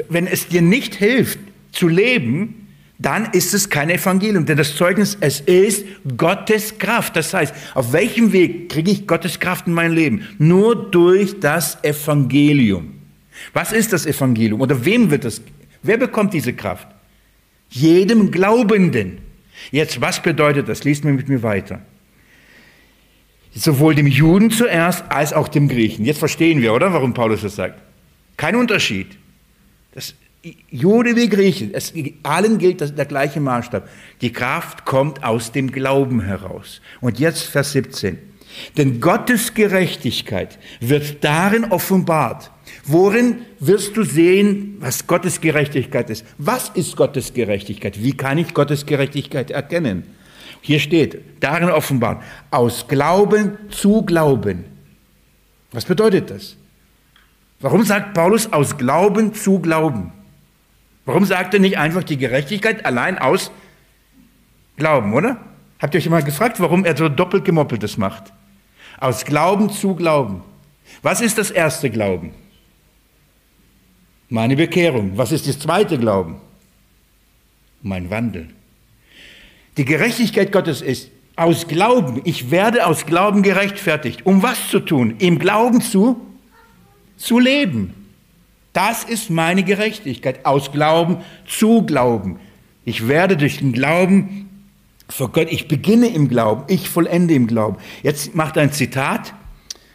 [0.08, 1.38] Wenn es dir nicht hilft
[1.70, 2.66] zu leben,
[2.98, 4.46] dann ist es kein Evangelium.
[4.46, 5.84] Denn das Zeugnis, es ist
[6.16, 7.14] Gottes Kraft.
[7.14, 10.26] Das heißt, auf welchem Weg kriege ich Gottes Kraft in mein Leben?
[10.38, 12.94] Nur durch das Evangelium.
[13.52, 14.62] Was ist das Evangelium?
[14.62, 15.42] Oder wem wird es?
[15.82, 16.88] Wer bekommt diese Kraft?
[17.68, 19.18] Jedem Glaubenden.
[19.70, 20.84] Jetzt, was bedeutet das?
[20.84, 21.82] Liest mir mit mir weiter
[23.56, 26.04] sowohl dem Juden zuerst als auch dem Griechen.
[26.04, 27.80] Jetzt verstehen wir, oder, warum Paulus das sagt.
[28.36, 29.16] Kein Unterschied.
[29.92, 30.14] Das,
[30.70, 31.92] Jude wie Grieche, es,
[32.22, 33.88] allen gilt das, der gleiche Maßstab.
[34.20, 36.80] Die Kraft kommt aus dem Glauben heraus.
[37.00, 38.18] Und jetzt Vers 17.
[38.76, 42.50] Denn Gottes Gerechtigkeit wird darin offenbart.
[42.84, 46.24] Worin wirst du sehen, was Gottes Gerechtigkeit ist?
[46.38, 48.02] Was ist Gottes Gerechtigkeit?
[48.02, 50.04] Wie kann ich Gottes Gerechtigkeit erkennen?
[50.60, 54.64] Hier steht, darin offenbart, aus Glauben zu Glauben.
[55.72, 56.56] Was bedeutet das?
[57.60, 60.12] Warum sagt Paulus aus Glauben zu Glauben?
[61.04, 63.50] Warum sagt er nicht einfach die Gerechtigkeit allein aus
[64.76, 65.38] Glauben, oder?
[65.78, 68.32] Habt ihr euch mal gefragt, warum er so doppelt gemoppeltes macht?
[68.98, 70.42] Aus Glauben zu Glauben.
[71.02, 72.32] Was ist das erste Glauben?
[74.28, 75.16] Meine Bekehrung.
[75.16, 76.40] Was ist das zweite Glauben?
[77.82, 78.48] Mein Wandel.
[79.76, 82.22] Die Gerechtigkeit Gottes ist aus Glauben.
[82.24, 84.24] Ich werde aus Glauben gerechtfertigt.
[84.24, 85.16] Um was zu tun?
[85.18, 86.20] Im Glauben zu,
[87.16, 87.92] zu leben.
[88.72, 90.46] Das ist meine Gerechtigkeit.
[90.46, 92.38] Aus Glauben zu Glauben.
[92.84, 94.46] Ich werde durch den Glauben
[95.08, 97.76] vor Gott, ich beginne im Glauben, ich vollende im Glauben.
[98.02, 99.34] Jetzt macht ein Zitat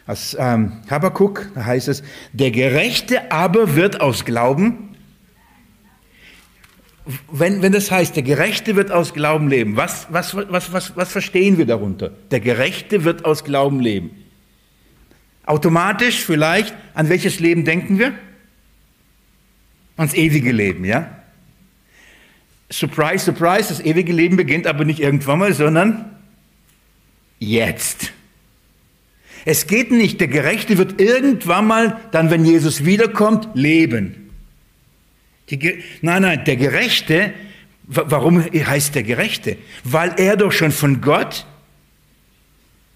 [0.06, 4.91] aus ähm, Habakkuk, da heißt es, der Gerechte aber wird aus Glauben,
[7.30, 11.10] wenn, wenn das heißt, der Gerechte wird aus Glauben leben, was, was, was, was, was
[11.10, 12.10] verstehen wir darunter?
[12.30, 14.10] Der Gerechte wird aus Glauben leben.
[15.44, 18.12] Automatisch vielleicht, an welches Leben denken wir?
[19.96, 21.18] Ans ewige Leben, ja?
[22.70, 26.16] Surprise, surprise, das ewige Leben beginnt aber nicht irgendwann mal, sondern
[27.38, 28.12] jetzt.
[29.44, 34.21] Es geht nicht, der Gerechte wird irgendwann mal, dann wenn Jesus wiederkommt, leben.
[35.50, 37.32] Die, nein, nein, der Gerechte,
[37.86, 39.56] warum heißt der Gerechte?
[39.84, 41.46] Weil er doch schon von Gott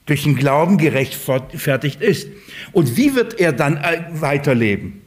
[0.06, 2.28] durch den Glauben gerechtfertigt ist.
[2.72, 5.02] Und wie wird er dann äh, weiterleben?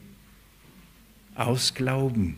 [1.34, 2.36] Aus Glauben.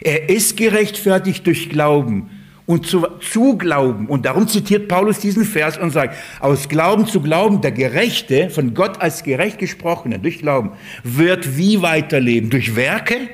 [0.00, 2.30] Er ist gerechtfertigt durch Glauben
[2.66, 4.06] und zu, zu, Glauben.
[4.06, 8.72] Und darum zitiert Paulus diesen Vers und sagt, aus Glauben zu Glauben, der Gerechte, von
[8.72, 12.48] Gott als gerecht gesprochene, durch Glauben, wird wie weiterleben?
[12.48, 13.28] Durch Werke?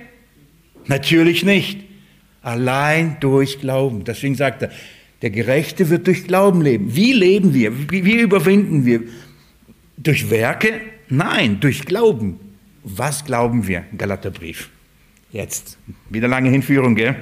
[0.86, 1.80] Natürlich nicht.
[2.42, 4.04] Allein durch Glauben.
[4.04, 4.70] Deswegen sagt er,
[5.22, 6.94] der Gerechte wird durch Glauben leben.
[6.96, 7.90] Wie leben wir?
[7.90, 9.02] Wie, wie überwinden wir?
[9.98, 10.80] Durch Werke?
[11.08, 12.40] Nein, durch Glauben.
[12.82, 13.84] Was glauben wir?
[13.96, 14.70] Galaterbrief.
[15.32, 17.16] Jetzt, wieder lange Hinführung, gell?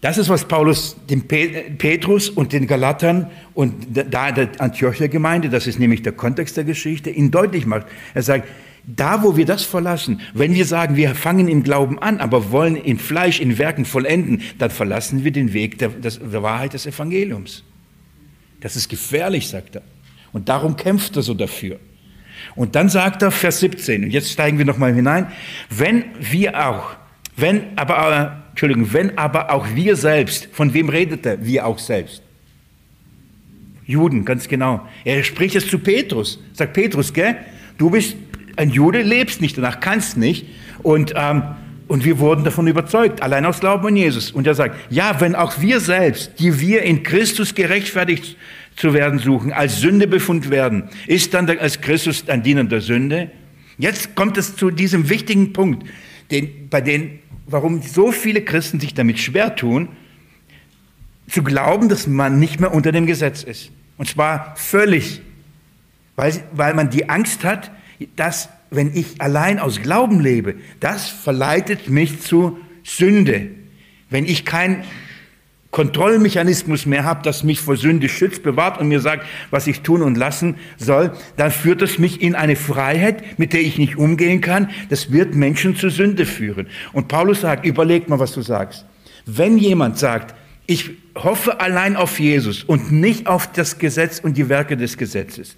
[0.00, 5.66] Das ist, was Paulus dem Petrus und den Galatern und da der Antiocher Gemeinde, das
[5.66, 7.86] ist nämlich der Kontext der Geschichte, ihnen deutlich macht.
[8.12, 8.46] Er sagt,
[8.86, 12.76] da wo wir das verlassen, wenn wir sagen, wir fangen im Glauben an, aber wollen
[12.76, 17.64] im Fleisch, in Werken vollenden, dann verlassen wir den Weg der, der Wahrheit des Evangeliums.
[18.60, 19.82] Das ist gefährlich, sagt er.
[20.32, 21.78] Und darum kämpft er so dafür.
[22.56, 25.28] Und dann sagt er, Vers 17, und jetzt steigen wir nochmal hinein,
[25.70, 26.96] wenn wir auch,
[27.36, 31.44] wenn aber, äh, Entschuldigung, wenn aber auch wir selbst, von wem redet er?
[31.44, 32.22] Wir auch selbst.
[33.86, 34.86] Juden, ganz genau.
[35.04, 36.40] Er spricht es zu Petrus.
[36.52, 37.36] Sagt Petrus, gell?
[37.76, 38.16] Du bist
[38.56, 40.46] ein Jude, lebst nicht danach, kannst nicht.
[40.82, 41.42] Und, ähm,
[41.88, 44.30] und wir wurden davon überzeugt, allein aus Glauben an Jesus.
[44.30, 48.36] Und er sagt, ja, wenn auch wir selbst, die wir in Christus gerechtfertigt
[48.76, 53.30] zu werden suchen, als Sünde befunden werden, ist dann als Christus ein Diener der Sünde?
[53.78, 55.86] Jetzt kommt es zu diesem wichtigen Punkt,
[56.30, 59.88] den, bei dem, warum so viele Christen sich damit schwer tun,
[61.28, 63.70] zu glauben, dass man nicht mehr unter dem Gesetz ist.
[63.96, 65.22] Und zwar völlig,
[66.16, 67.70] weil, weil man die Angst hat,
[68.16, 73.50] dass wenn ich allein aus Glauben lebe, das verleitet mich zu Sünde.
[74.10, 74.84] Wenn ich kein
[75.70, 80.02] Kontrollmechanismus mehr habe, das mich vor Sünde schützt, bewahrt und mir sagt, was ich tun
[80.02, 84.40] und lassen soll, dann führt es mich in eine Freiheit, mit der ich nicht umgehen
[84.40, 84.70] kann.
[84.88, 86.68] Das wird Menschen zur Sünde führen.
[86.92, 88.86] Und Paulus sagt, überleg mal, was du sagst.
[89.26, 94.48] Wenn jemand sagt, ich hoffe allein auf Jesus und nicht auf das Gesetz und die
[94.48, 95.56] Werke des Gesetzes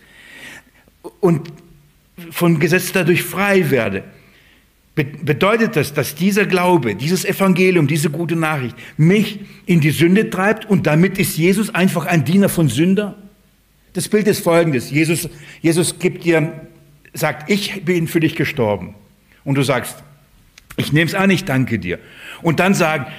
[1.21, 1.53] und
[2.31, 4.05] vom Gesetz dadurch frei werde,
[4.95, 10.65] bedeutet das, dass dieser Glaube, dieses Evangelium, diese gute Nachricht mich in die Sünde treibt
[10.65, 13.17] und damit ist Jesus einfach ein Diener von Sünder?
[13.93, 14.91] Das Bild ist folgendes.
[14.91, 15.29] Jesus,
[15.61, 16.69] Jesus gibt dir,
[17.13, 18.95] sagt, ich bin für dich gestorben.
[19.45, 19.97] Und du sagst,
[20.77, 21.99] ich nehme es an, ich danke dir.
[22.43, 23.13] Und dann sagt,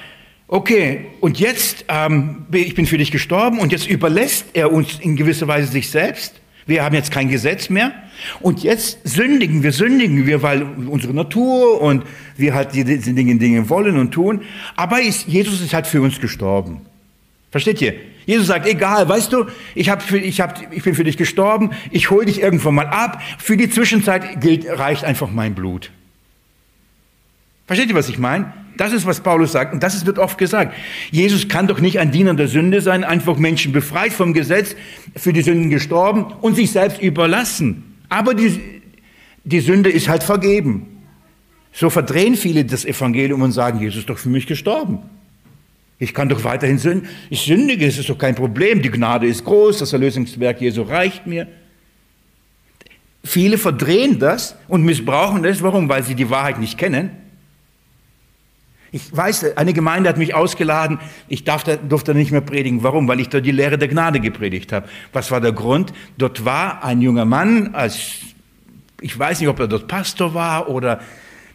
[0.47, 5.15] okay, und jetzt, ähm, ich bin für dich gestorben und jetzt überlässt er uns in
[5.15, 7.93] gewisser Weise sich selbst wir haben jetzt kein Gesetz mehr.
[8.39, 12.03] Und jetzt sündigen wir, sündigen wir, weil unsere Natur und
[12.35, 14.41] wir halt diese Dinge, Dinge wollen und tun.
[14.75, 16.81] Aber ist, Jesus ist halt für uns gestorben.
[17.51, 17.93] Versteht ihr?
[18.25, 21.71] Jesus sagt, egal, weißt du, ich, hab für, ich, hab, ich bin für dich gestorben,
[21.91, 23.21] ich hole dich irgendwann mal ab.
[23.37, 25.91] Für die Zwischenzeit gilt, reicht einfach mein Blut.
[27.67, 28.51] Versteht ihr, was ich meine?
[28.77, 29.73] Das ist, was Paulus sagt.
[29.73, 30.73] Und das wird oft gesagt.
[31.11, 34.75] Jesus kann doch nicht ein Diener der Sünde sein, einfach Menschen befreit vom Gesetz,
[35.15, 37.95] für die Sünden gestorben und sich selbst überlassen.
[38.09, 38.59] Aber die,
[39.43, 40.85] die Sünde ist halt vergeben.
[41.73, 44.99] So verdrehen viele das Evangelium und sagen, Jesus ist doch für mich gestorben.
[45.99, 47.09] Ich kann doch weiterhin sündigen.
[47.29, 48.81] Ich sündige, es ist doch kein Problem.
[48.81, 51.47] Die Gnade ist groß, das Erlösungswerk Jesu reicht mir.
[53.23, 55.61] Viele verdrehen das und missbrauchen das.
[55.61, 55.89] Warum?
[55.89, 57.11] Weil sie die Wahrheit nicht kennen.
[58.91, 62.83] Ich weiß, eine Gemeinde hat mich ausgeladen, ich darf da, durfte nicht mehr predigen.
[62.83, 63.07] Warum?
[63.07, 64.87] Weil ich dort die Lehre der Gnade gepredigt habe.
[65.13, 65.91] Was war der Grund?
[66.17, 68.19] Dort war ein junger Mann, als,
[69.01, 71.01] ich weiß nicht, ob er dort Pastor war oder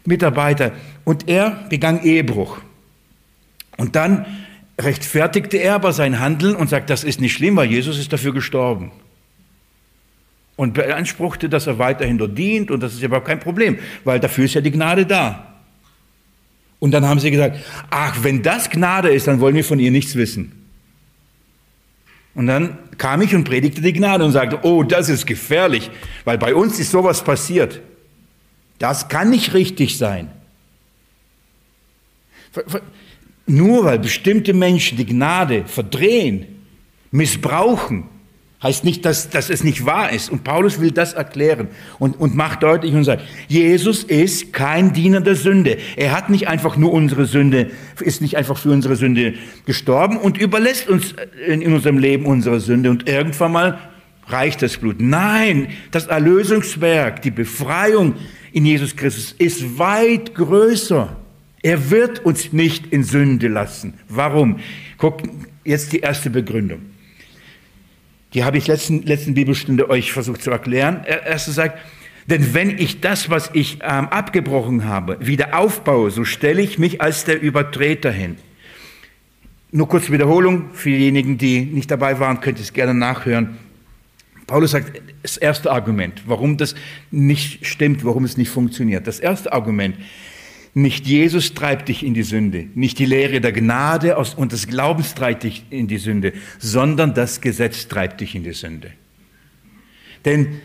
[0.05, 0.73] Mitarbeiter,
[1.05, 2.59] und er begann Ehebruch.
[3.77, 4.25] Und dann
[4.79, 8.33] rechtfertigte er aber sein Handeln und sagt, das ist nicht schlimm, weil Jesus ist dafür
[8.33, 8.91] gestorben.
[10.55, 14.45] Und beanspruchte, dass er weiterhin dort dient und das ist überhaupt kein Problem, weil dafür
[14.45, 15.52] ist ja die Gnade da.
[16.83, 17.59] Und dann haben sie gesagt,
[17.91, 20.51] ach, wenn das Gnade ist, dann wollen wir von ihr nichts wissen.
[22.35, 25.89] Und dann kam ich und predigte die Gnade und sagte, oh, das ist gefährlich,
[26.25, 27.79] weil bei uns ist sowas passiert.
[28.79, 30.29] Das kann nicht richtig sein.
[33.47, 36.47] Nur weil bestimmte Menschen die Gnade verdrehen,
[37.11, 38.09] missbrauchen,
[38.63, 40.31] heißt nicht, dass, dass es nicht wahr ist.
[40.31, 41.67] Und Paulus will das erklären
[41.99, 45.77] und, und macht deutlich und sagt, Jesus ist kein Diener der Sünde.
[45.97, 49.33] Er hat nicht einfach nur unsere Sünde, ist nicht einfach für unsere Sünde
[49.65, 51.13] gestorben und überlässt uns
[51.45, 53.79] in, in unserem Leben unsere Sünde und irgendwann mal
[54.27, 54.95] reicht das Blut.
[54.99, 58.15] Nein, das Erlösungswerk, die Befreiung
[58.53, 61.17] in Jesus Christus ist weit größer.
[61.61, 63.95] Er wird uns nicht in Sünde lassen.
[64.07, 64.59] Warum?
[64.97, 65.27] Guckt
[65.65, 66.92] jetzt die erste Begründung.
[68.33, 71.03] Die habe ich letzten, letzten Bibelstunde euch versucht zu erklären.
[71.05, 71.79] Erste sagt,
[72.25, 77.01] denn wenn ich das, was ich ähm, abgebrochen habe, wieder aufbaue, so stelle ich mich
[77.01, 78.37] als der Übertreter hin.
[79.71, 83.57] Nur kurz Wiederholung für diejenigen, die nicht dabei waren, könnt ihr es gerne nachhören.
[84.47, 86.75] Paulus sagt, das erste Argument, warum das
[87.11, 89.07] nicht stimmt, warum es nicht funktioniert.
[89.07, 89.95] Das erste Argument,
[90.73, 95.13] nicht Jesus treibt dich in die Sünde, nicht die Lehre der Gnade und des Glaubens
[95.13, 98.91] treibt dich in die Sünde, sondern das Gesetz treibt dich in die Sünde.
[100.25, 100.61] Denn,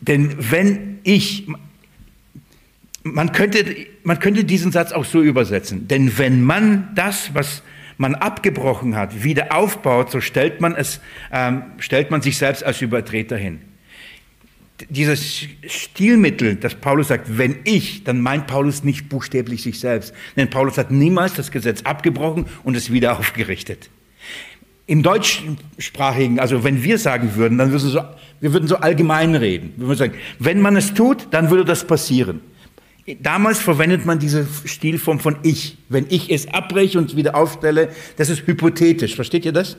[0.00, 1.46] denn wenn ich,
[3.04, 3.64] man könnte,
[4.02, 7.62] man könnte diesen Satz auch so übersetzen, denn wenn man das, was
[7.96, 12.82] man abgebrochen hat, wieder aufbaut, so stellt man, es, ähm, stellt man sich selbst als
[12.82, 13.60] Übertreter hin
[14.88, 20.12] dieses Stilmittel, das Paulus sagt, wenn ich, dann meint Paulus nicht buchstäblich sich selbst.
[20.36, 23.90] Denn Paulus hat niemals das Gesetz abgebrochen und es wieder aufgerichtet.
[24.86, 28.04] Im deutschsprachigen, also wenn wir sagen würden, dann würden wir so,
[28.40, 29.72] wir würden so allgemein reden.
[29.76, 32.42] Wir würden sagen, wenn man es tut, dann würde das passieren.
[33.20, 35.78] Damals verwendet man diese Stilform von ich.
[35.88, 39.14] Wenn ich es abbreche und wieder aufstelle, das ist hypothetisch.
[39.14, 39.76] Versteht ihr das?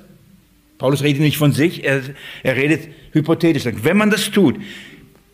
[0.78, 2.02] Paulus redet nicht von sich, er,
[2.44, 3.66] er redet hypothetisch.
[3.66, 4.60] Wenn man das tut,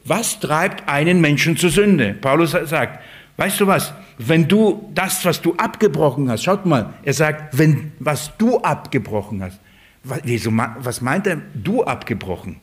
[0.05, 2.15] was treibt einen Menschen zur Sünde?
[2.19, 3.03] Paulus sagt,
[3.37, 7.91] weißt du was, wenn du das, was du abgebrochen hast, schaut mal, er sagt, wenn
[7.99, 9.59] was du abgebrochen hast,
[10.03, 12.57] was meint er, du abgebrochen?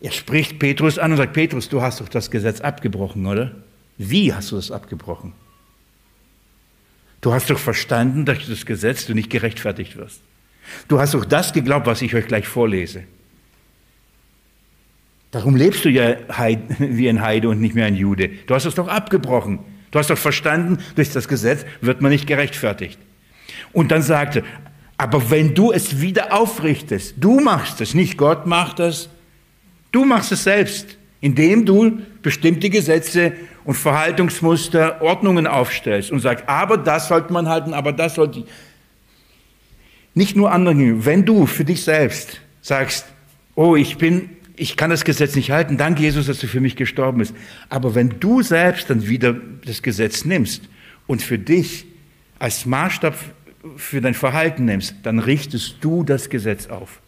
[0.00, 3.52] Er spricht Petrus an und sagt, Petrus, du hast doch das Gesetz abgebrochen, oder?
[3.98, 5.32] Wie hast du das abgebrochen?
[7.20, 10.20] Du hast doch verstanden, dass durch das Gesetz du nicht gerechtfertigt wirst.
[10.88, 13.04] Du hast doch das geglaubt, was ich euch gleich vorlese.
[15.30, 16.16] Darum lebst du ja
[16.78, 18.30] wie ein Heide und nicht mehr ein Jude.
[18.46, 19.60] Du hast es doch abgebrochen.
[19.90, 22.98] Du hast doch verstanden, durch das Gesetz wird man nicht gerechtfertigt.
[23.72, 24.42] Und dann sagte,
[24.96, 29.08] aber wenn du es wieder aufrichtest, du machst es, nicht Gott macht es,
[29.90, 33.32] du machst es selbst, indem du bestimmte Gesetze
[33.64, 38.44] und Verhaltungsmuster, Ordnungen aufstellst und sagst, aber das sollte man halten, aber das sollte
[40.14, 43.06] nicht nur anderen, wenn du für dich selbst sagst,
[43.54, 46.76] oh, ich bin, ich kann das Gesetz nicht halten, danke Jesus, dass du für mich
[46.76, 47.34] gestorben bist.
[47.68, 50.68] Aber wenn du selbst dann wieder das Gesetz nimmst
[51.06, 51.86] und für dich
[52.38, 53.16] als Maßstab
[53.76, 57.00] für dein Verhalten nimmst, dann richtest du das Gesetz auf.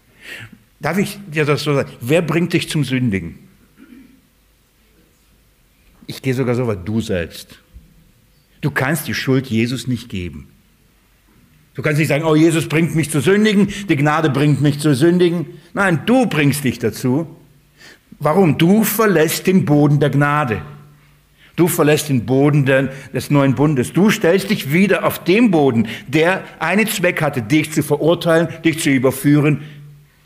[0.81, 1.91] Darf ich dir das so sagen?
[2.01, 3.39] Wer bringt dich zum Sündigen?
[6.07, 7.59] Ich gehe sogar so weit, du selbst.
[8.61, 10.49] Du kannst die Schuld Jesus nicht geben.
[11.75, 14.95] Du kannst nicht sagen, oh, Jesus bringt mich zu sündigen, die Gnade bringt mich zu
[14.95, 15.47] sündigen.
[15.73, 17.27] Nein, du bringst dich dazu.
[18.21, 18.59] Warum?
[18.59, 20.63] Du verlässt den Boden der Gnade.
[21.57, 22.65] Du verlässt den Boden
[23.13, 23.93] des neuen Bundes.
[23.93, 28.81] Du stellst dich wieder auf den Boden, der einen Zweck hatte, dich zu verurteilen, dich
[28.81, 29.63] zu überführen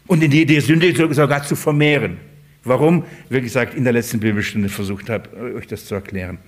[0.07, 2.19] und in die, die Sünde sogar zu vermehren.
[2.65, 3.05] Warum?
[3.29, 6.39] Wie gesagt, in der letzten Bibelstunde versucht habe, euch das zu erklären.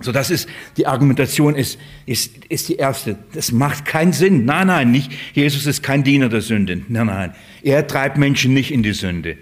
[0.00, 3.16] So, das ist, die Argumentation ist, ist, ist die erste.
[3.32, 4.44] Das macht keinen Sinn.
[4.44, 5.10] Nein, nein, nicht.
[5.32, 6.82] Jesus ist kein Diener der Sünde.
[6.88, 7.34] Nein, nein.
[7.62, 9.38] Er treibt Menschen nicht in die Sünde.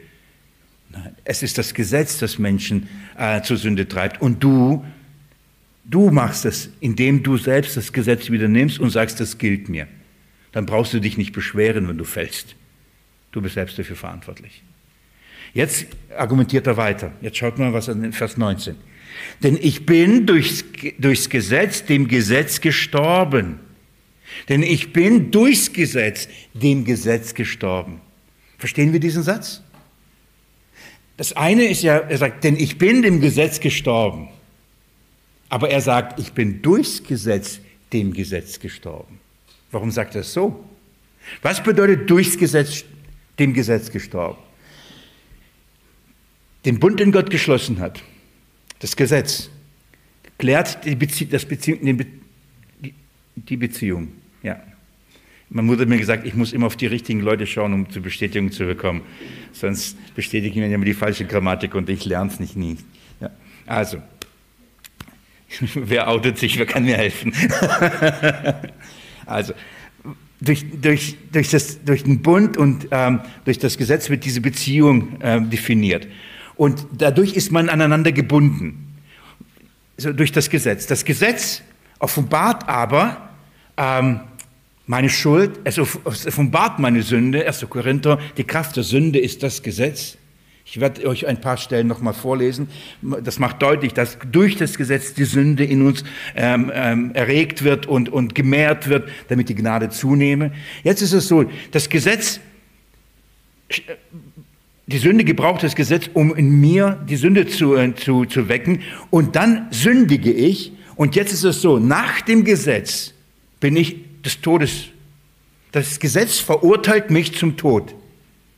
[0.91, 2.89] Nein, es ist das Gesetz, das Menschen
[3.19, 4.23] äh, zur Sünde treibt.
[4.23, 4.85] Und du,
[5.85, 9.89] du machst es, indem du selbst das Gesetz wieder nimmst und sagst, das gilt mir.
[10.53, 12.55] Dann brauchst du dich nicht beschweren, wenn du fällst.
[13.33, 14.63] Du bist selbst dafür verantwortlich.
[15.53, 15.87] Jetzt
[16.17, 17.11] argumentiert er weiter.
[17.21, 18.77] Jetzt schaut mal, was er in Vers 19.
[19.43, 20.65] Denn ich bin durchs,
[20.99, 23.61] durchs Gesetz dem Gesetz gestorben.
[24.49, 28.01] Denn ich bin durchs Gesetz dem Gesetz gestorben.
[28.59, 29.63] Verstehen wir diesen Satz?
[31.17, 34.29] Das eine ist ja, er sagt, denn ich bin dem Gesetz gestorben.
[35.49, 37.61] Aber er sagt, ich bin durchs Gesetz
[37.93, 39.21] dem Gesetz gestorben.
[39.71, 40.65] Warum sagt er es so?
[41.43, 42.85] Was bedeutet durchs Gesetz
[43.39, 44.39] dem Gesetz gestorben?
[46.65, 48.03] Den Bund, den Gott geschlossen hat,
[48.85, 49.49] das Gesetz,
[50.39, 51.79] klärt die, Bezie das Bezie
[53.35, 54.09] die Beziehung.
[54.43, 54.63] Ja.
[55.49, 58.53] Man wurde mir gesagt, ich muss immer auf die richtigen Leute schauen, um zur Bestätigung
[58.53, 59.01] zu bekommen.
[59.53, 62.77] Sonst bestätigen wir immer die falsche Grammatik und ich lerne es nicht nie.
[63.23, 63.31] Ja.
[63.65, 64.03] Also,
[65.75, 67.33] wer outet sich, wer kann mir helfen?
[69.25, 69.55] also,
[70.43, 75.17] durch, durch, durch, das, durch den Bund und ähm, durch das Gesetz wird diese Beziehung
[75.23, 76.07] ähm, definiert.
[76.57, 78.99] Und dadurch ist man aneinander gebunden.
[79.97, 80.87] Also durch das Gesetz.
[80.87, 81.63] Das Gesetz
[81.99, 83.29] offenbart aber
[83.77, 84.21] ähm,
[84.87, 87.47] meine Schuld, es offenbart meine Sünde.
[87.47, 87.67] 1.
[87.71, 90.19] Korinther, die Kraft der Sünde ist das Gesetz.
[90.67, 92.69] Ich werde euch ein paar Stellen nochmal vorlesen.
[93.03, 97.87] Das macht deutlich, dass durch das Gesetz die Sünde in uns ähm, ähm, erregt wird
[97.87, 100.53] und, und gemehrt wird, damit die Gnade zunehme.
[100.83, 102.41] Jetzt ist es so, das Gesetz
[104.87, 108.83] die Sünde gebraucht das Gesetz, um in mir die Sünde zu, äh, zu, zu wecken.
[109.11, 110.73] Und dann sündige ich.
[110.97, 113.15] Und jetzt ist es so, nach dem Gesetz
[113.61, 114.87] bin ich des Todes.
[115.73, 117.95] Das Gesetz verurteilt mich zum Tod.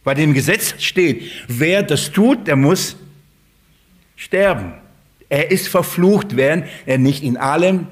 [0.04, 2.96] Bei dem Gesetz steht, wer das tut, der muss
[4.16, 4.72] sterben.
[5.28, 7.86] Er ist verflucht, während er nicht in allem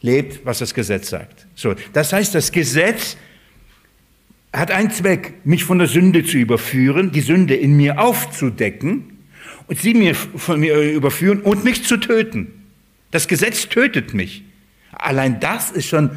[0.00, 1.46] lebt, was das Gesetz sagt.
[1.54, 3.16] So, das heißt, das Gesetz
[4.52, 9.18] hat einen Zweck, mich von der Sünde zu überführen, die Sünde in mir aufzudecken
[9.66, 12.48] und sie mir von mir überführen und mich zu töten.
[13.10, 14.42] Das Gesetz tötet mich.
[14.92, 16.10] Allein das ist schon,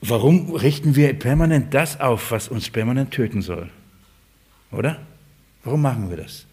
[0.00, 3.68] warum richten wir permanent das auf, was uns permanent töten soll?
[4.72, 5.00] Oder?
[5.64, 6.46] Warum machen wir das?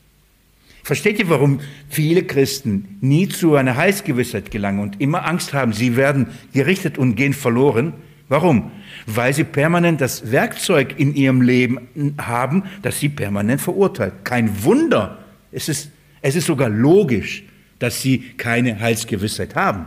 [0.84, 1.60] Versteht ihr, warum
[1.90, 7.16] viele Christen nie zu einer Heilsgewissheit gelangen und immer Angst haben, sie werden gerichtet und
[7.16, 7.94] gehen verloren?
[8.30, 8.72] Warum?
[9.06, 14.14] Weil sie permanent das Werkzeug in ihrem Leben haben, das sie permanent verurteilt.
[14.26, 15.20] Kein Wunder.
[15.52, 17.44] Es ist, es ist sogar logisch,
[17.80, 19.86] dass sie keine Heilsgewissheit haben,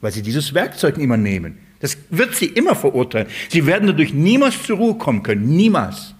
[0.00, 1.58] weil sie dieses Werkzeug immer nehmen.
[1.80, 3.26] Das wird sie immer verurteilen.
[3.50, 5.54] Sie werden dadurch niemals zur Ruhe kommen können.
[5.54, 6.14] Niemals.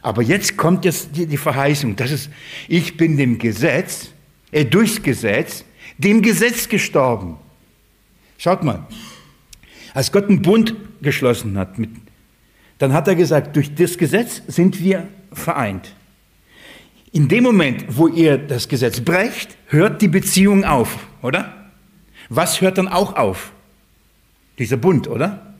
[0.00, 1.96] Aber jetzt kommt jetzt die, Verheißung.
[1.96, 2.30] Das ist,
[2.68, 4.10] ich bin dem Gesetz,
[4.52, 5.64] äh, durchs Gesetz,
[5.98, 7.36] dem Gesetz gestorben.
[8.38, 8.86] Schaut mal,
[9.96, 11.88] als Gott einen Bund geschlossen hat, mit,
[12.76, 15.94] dann hat er gesagt, durch das Gesetz sind wir vereint.
[17.12, 21.70] In dem Moment, wo ihr das Gesetz brecht, hört die Beziehung auf, oder?
[22.28, 23.52] Was hört dann auch auf?
[24.58, 25.54] Dieser Bund, oder?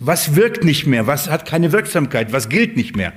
[0.00, 1.06] Was wirkt nicht mehr?
[1.06, 2.32] Was hat keine Wirksamkeit?
[2.32, 3.12] Was gilt nicht mehr?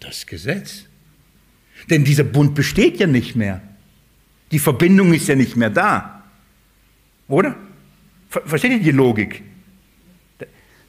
[0.00, 0.86] Das Gesetz.
[1.90, 3.60] Denn dieser Bund besteht ja nicht mehr.
[4.50, 6.24] Die Verbindung ist ja nicht mehr da.
[7.28, 7.54] Oder?
[8.30, 9.42] Versteht ihr die Logik?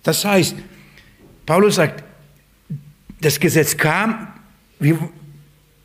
[0.03, 0.55] Das heißt,
[1.45, 2.03] Paulus sagt,
[3.19, 4.27] das Gesetz kam,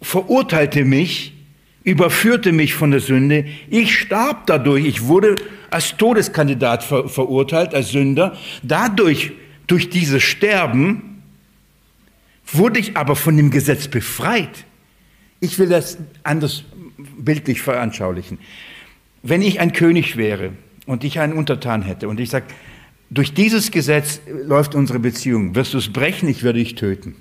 [0.02, 1.34] verurteilte mich,
[1.82, 3.46] überführte mich von der Sünde.
[3.70, 4.84] Ich starb dadurch.
[4.84, 5.36] Ich wurde
[5.70, 8.36] als Todeskandidat ver verurteilt, als Sünder.
[8.62, 9.32] Dadurch,
[9.66, 11.22] durch dieses Sterben,
[12.46, 14.64] wurde ich aber von dem Gesetz befreit.
[15.40, 16.64] Ich will das anders
[17.18, 18.38] bildlich veranschaulichen.
[19.22, 20.52] Wenn ich ein König wäre
[20.86, 22.46] und ich einen Untertan hätte und ich sage,
[23.10, 27.14] durch dieses Gesetz läuft unsere Beziehung, wirst du es brechen, ich werde dich töten.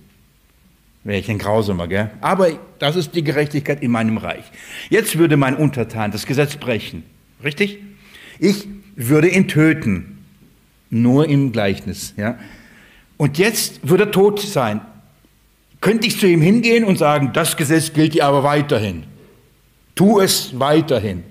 [1.03, 2.09] Wäre ich ein Grausamer, gell?
[2.21, 2.49] Aber
[2.79, 4.45] das ist die Gerechtigkeit in meinem Reich.
[4.89, 7.03] Jetzt würde mein Untertan das Gesetz brechen.
[7.43, 7.77] Richtig?
[8.39, 10.23] Ich würde ihn töten.
[10.89, 12.39] Nur im Gleichnis, ja?
[13.17, 14.81] Und jetzt würde er tot sein.
[15.81, 19.03] Könnte ich zu ihm hingehen und sagen, das Gesetz gilt dir aber weiterhin.
[19.93, 21.23] Tu es weiterhin.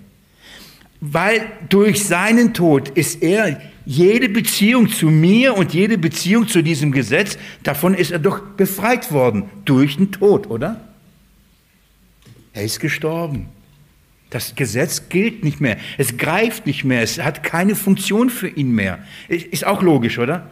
[1.07, 6.93] Weil durch seinen Tod ist er jede Beziehung zu mir und jede Beziehung zu diesem
[6.93, 10.81] Gesetz, davon ist er doch befreit worden durch den Tod, oder?
[12.55, 13.49] Er ist gestorben.
[14.31, 15.77] Das Gesetz gilt nicht mehr.
[15.99, 17.03] Es greift nicht mehr.
[17.03, 19.01] Es hat keine Funktion für ihn mehr.
[19.29, 20.49] Ist auch logisch, oder?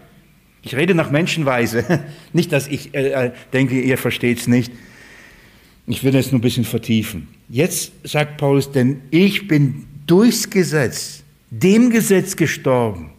[0.60, 2.04] Ich rede nach Menschenweise.
[2.34, 4.70] Nicht, dass ich äh, äh denke, ihr versteht es nicht.
[5.86, 7.26] Ich will das nur ein bisschen vertiefen.
[7.48, 13.10] Jetzt sagt Paulus, denn ich bin durchs Gesetz, dem Gesetz gestorben.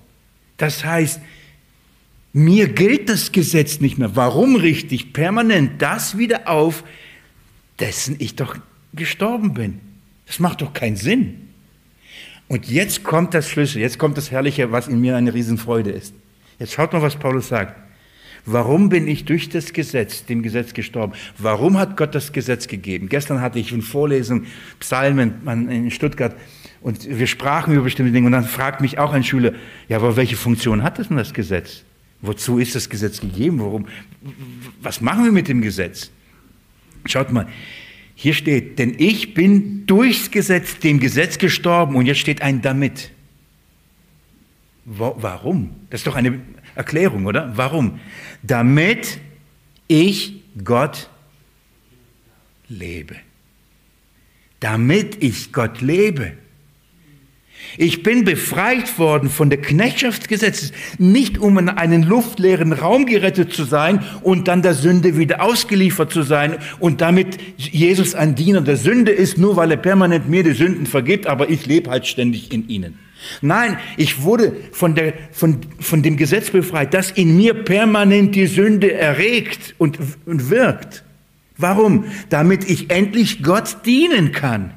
[0.58, 1.20] Das heißt,
[2.34, 4.16] mir gilt das Gesetz nicht mehr.
[4.16, 6.84] Warum richte ich permanent das wieder auf,
[7.80, 8.56] dessen ich doch
[8.94, 9.80] gestorben bin?
[10.26, 11.50] Das macht doch keinen Sinn.
[12.48, 16.14] Und jetzt kommt das Schlüssel, jetzt kommt das Herrliche, was in mir eine Riesenfreude ist.
[16.60, 17.76] Jetzt schaut mal, was Paulus sagt.
[18.46, 21.14] Warum bin ich durch das Gesetz, dem Gesetz gestorben?
[21.38, 23.08] Warum hat Gott das Gesetz gegeben?
[23.08, 24.46] Gestern hatte ich eine Vorlesung,
[24.80, 26.36] Psalmen in Stuttgart,
[26.84, 28.28] und wir sprachen über bestimmte Dinge.
[28.28, 29.54] Und dann fragt mich auch ein Schüler,
[29.88, 31.84] ja, aber welche Funktion hat das denn das Gesetz?
[32.22, 33.60] Wozu ist das Gesetz gegeben?
[33.60, 33.88] Warum?
[34.82, 36.12] Was machen wir mit dem Gesetz?
[37.06, 37.48] Schaut mal,
[38.16, 43.12] hier steht, denn ich bin durchs Gesetz, dem Gesetz gestorben und jetzt steht ein damit.
[44.86, 45.76] Warum?
[45.90, 46.42] Das ist doch eine
[46.76, 47.56] Erklärung, oder?
[47.56, 48.00] Warum?
[48.42, 49.20] Damit
[49.88, 51.10] ich Gott
[52.68, 53.16] lebe.
[54.60, 56.34] Damit ich Gott lebe.
[57.78, 63.06] Ich bin befreit worden von der Knechtschaft des Gesetzes, nicht um in einen luftleeren Raum
[63.06, 68.36] gerettet zu sein und dann der Sünde wieder ausgeliefert zu sein und damit Jesus ein
[68.36, 71.90] Diener der Sünde ist, nur weil er permanent mir die Sünden vergibt, aber ich lebe
[71.90, 73.00] halt ständig in ihnen.
[73.42, 78.48] Nein, ich wurde von, der, von, von dem Gesetz befreit, das in mir permanent die
[78.48, 81.04] Sünde erregt und, und wirkt.
[81.58, 82.06] Warum?
[82.30, 84.74] Damit ich endlich Gott dienen kann.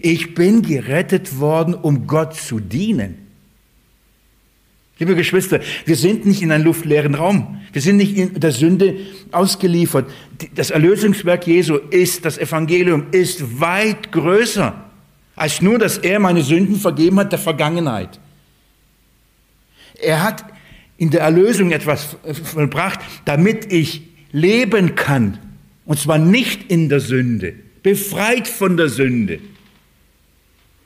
[0.00, 3.16] Ich bin gerettet worden, um Gott zu dienen.
[4.98, 7.60] Liebe Geschwister, wir sind nicht in einem luftleeren Raum.
[7.72, 8.96] Wir sind nicht in der Sünde
[9.32, 10.10] ausgeliefert.
[10.54, 14.90] Das Erlösungswerk Jesu ist, das Evangelium ist weit größer
[15.40, 18.20] als nur, dass er meine Sünden vergeben hat der Vergangenheit.
[19.98, 20.44] Er hat
[20.98, 25.38] in der Erlösung etwas vollbracht, damit ich leben kann.
[25.86, 29.40] Und zwar nicht in der Sünde, befreit von der Sünde.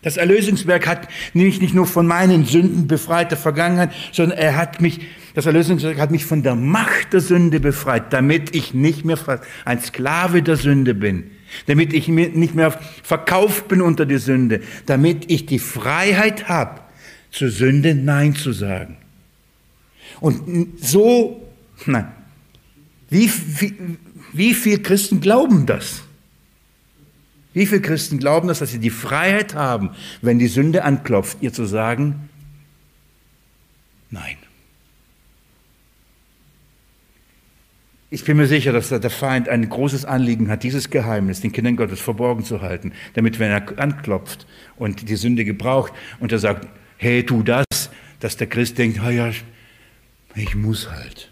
[0.05, 4.83] Das Erlösungswerk hat mich nicht nur von meinen Sünden befreit, der Vergangenheit, sondern er hat
[4.83, 5.01] mich,
[5.35, 9.19] das Erlösungswerk hat mich von der Macht der Sünde befreit, damit ich nicht mehr
[9.65, 11.31] ein Sklave der Sünde bin,
[11.67, 16.83] damit ich nicht mehr verkauft bin unter die Sünde, damit ich die Freiheit habe,
[17.31, 18.99] zur Sünde Nein zu sagen.
[20.21, 21.49] Und so,
[21.87, 22.13] na,
[23.09, 23.75] wie, wie,
[24.35, 26.04] wie viele Christen glauben das?
[27.55, 29.91] Wie viele Christen glauben das, dass sie die Freiheit haben,
[30.21, 32.29] wenn die Sünde anklopft, ihr zu sagen,
[34.11, 34.37] nein.
[38.11, 41.77] Ich bin mir sicher, dass der Feind ein großes Anliegen hat, dieses Geheimnis den Kindern
[41.77, 44.47] Gottes verborgen zu halten, damit, wenn er anklopft
[44.77, 47.65] und die Sünde gebraucht und er sagt, hey, tu das,
[48.21, 49.31] dass der Christ denkt, oh ja,
[50.35, 51.31] ich muss halt.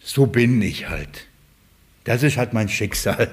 [0.00, 1.26] So bin ich halt.
[2.04, 3.30] Das ist halt mein Schicksal.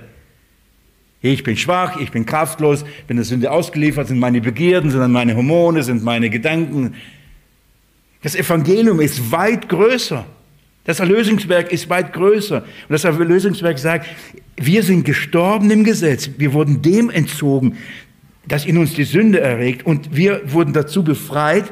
[1.25, 5.37] Ich bin schwach, ich bin kraftlos, bin der Sünde ausgeliefert, sind meine Begierden, sind meine
[5.37, 6.95] Hormone, sind meine Gedanken.
[8.21, 10.25] Das Evangelium ist weit größer.
[10.83, 12.57] Das Erlösungswerk ist weit größer.
[12.57, 14.09] Und das Erlösungswerk sagt,
[14.57, 16.29] wir sind gestorben im Gesetz.
[16.37, 17.77] Wir wurden dem entzogen,
[18.45, 19.85] das in uns die Sünde erregt.
[19.85, 21.71] Und wir wurden dazu befreit,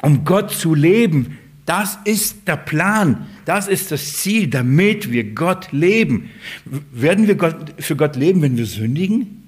[0.00, 5.72] um Gott zu leben, das ist der Plan, das ist das Ziel, damit wir Gott
[5.72, 6.30] leben.
[6.92, 9.42] Werden wir Gott, für Gott leben, wenn wir sündigen?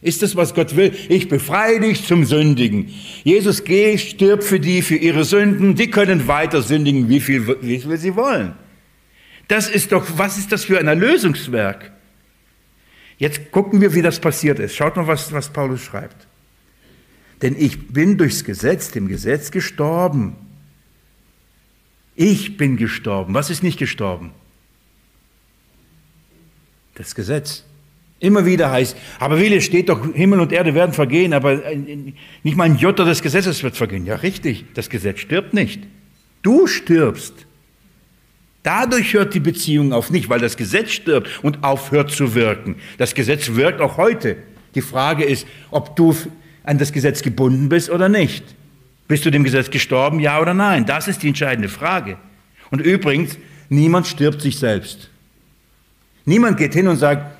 [0.00, 0.92] Ist das, was Gott will?
[1.08, 2.88] Ich befreie dich zum Sündigen.
[3.22, 5.76] Jesus, geh, stirb für die, für ihre Sünden.
[5.76, 8.54] Die können weiter sündigen, wie viel, wie viel sie wollen.
[9.46, 11.92] Das ist doch, was ist das für ein Erlösungswerk?
[13.18, 14.74] Jetzt gucken wir, wie das passiert ist.
[14.74, 16.26] Schaut mal, was, was Paulus schreibt.
[17.40, 20.34] Denn ich bin durchs Gesetz, dem Gesetz gestorben
[22.14, 23.34] ich bin gestorben.
[23.34, 24.32] Was ist nicht gestorben?
[26.94, 27.64] Das Gesetz.
[28.20, 31.76] Immer wieder heißt, aber Wille steht doch, Himmel und Erde werden vergehen, aber äh,
[32.44, 34.06] nicht mal ein Jota des Gesetzes wird vergehen.
[34.06, 35.82] Ja, richtig, das Gesetz stirbt nicht.
[36.42, 37.34] Du stirbst.
[38.62, 42.76] Dadurch hört die Beziehung auf, nicht weil das Gesetz stirbt und aufhört zu wirken.
[42.96, 44.36] Das Gesetz wirkt auch heute.
[44.76, 46.14] Die Frage ist, ob du
[46.62, 48.44] an das Gesetz gebunden bist oder nicht.
[49.08, 50.86] Bist du dem Gesetz gestorben, ja oder nein?
[50.86, 52.16] Das ist die entscheidende Frage.
[52.70, 53.36] Und übrigens,
[53.68, 55.10] niemand stirbt sich selbst.
[56.24, 57.36] Niemand geht hin und sagt,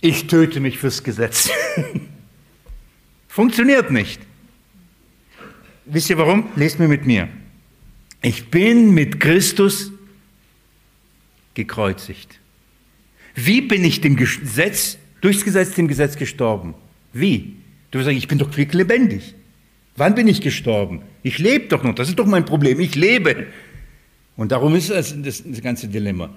[0.00, 1.50] ich töte mich fürs Gesetz.
[3.28, 4.20] Funktioniert nicht.
[5.84, 6.48] Wisst ihr warum?
[6.56, 7.28] Lest mir mit mir.
[8.22, 9.92] Ich bin mit Christus
[11.54, 12.38] gekreuzigt.
[13.34, 16.74] Wie bin ich dem Gesetz, durchs Gesetz dem Gesetz gestorben?
[17.12, 17.56] Wie?
[17.90, 19.34] Du wirst sagen, ich bin doch lebendig.
[19.96, 21.02] Wann bin ich gestorben?
[21.22, 23.46] Ich lebe doch noch, das ist doch mein Problem, ich lebe.
[24.36, 26.30] Und darum ist das, das, das ganze Dilemma.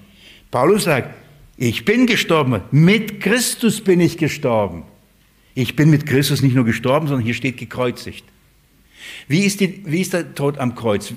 [0.51, 1.13] Paulus sagt,
[1.57, 4.83] ich bin gestorben, mit Christus bin ich gestorben.
[5.55, 8.25] Ich bin mit Christus nicht nur gestorben, sondern hier steht gekreuzigt.
[9.27, 11.13] Wie ist, die, wie ist der Tod am Kreuz?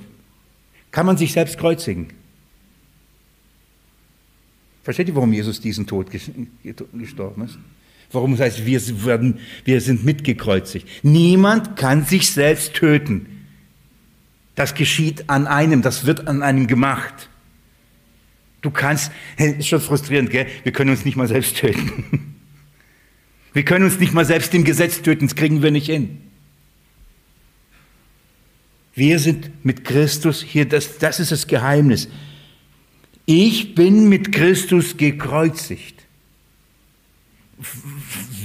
[0.91, 2.09] Kann man sich selbst kreuzigen?
[4.83, 7.59] Versteht ihr, warum Jesus diesen Tod gestorben ist?
[8.13, 10.87] Warum das heißt, wir, werden, wir sind mitgekreuzigt.
[11.03, 13.27] Niemand kann sich selbst töten.
[14.55, 17.29] Das geschieht an einem, das wird an einem gemacht.
[18.63, 20.47] Du kannst, ist schon frustrierend, gell?
[20.63, 22.33] Wir können uns nicht mal selbst töten.
[23.53, 26.19] Wir können uns nicht mal selbst im Gesetz töten, das kriegen wir nicht hin.
[28.95, 32.11] Wir sind mit Christus hier, das, das ist das Geheimnis.
[33.25, 35.96] Ich bin mit Christus gekreuzigt.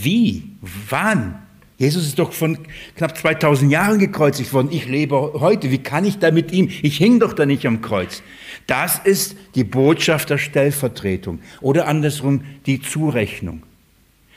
[0.01, 0.43] Wie?
[0.89, 1.35] Wann?
[1.77, 2.59] Jesus ist doch von
[2.95, 4.69] knapp 2000 Jahren gekreuzigt worden.
[4.71, 5.71] Ich lebe heute.
[5.71, 6.69] Wie kann ich da mit ihm?
[6.83, 8.21] Ich hing doch da nicht am Kreuz.
[8.67, 13.63] Das ist die Botschaft der Stellvertretung oder andersrum die Zurechnung.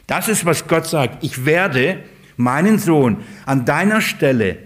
[0.06, 1.22] Das ist, was Gott sagt.
[1.22, 1.98] Ich werde
[2.38, 4.56] meinen Sohn an deiner Stelle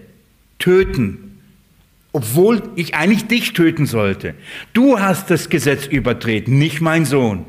[0.57, 1.41] töten,
[2.13, 4.35] obwohl ich eigentlich dich töten sollte.
[4.71, 7.45] Du hast das Gesetz übertreten, nicht mein Sohn.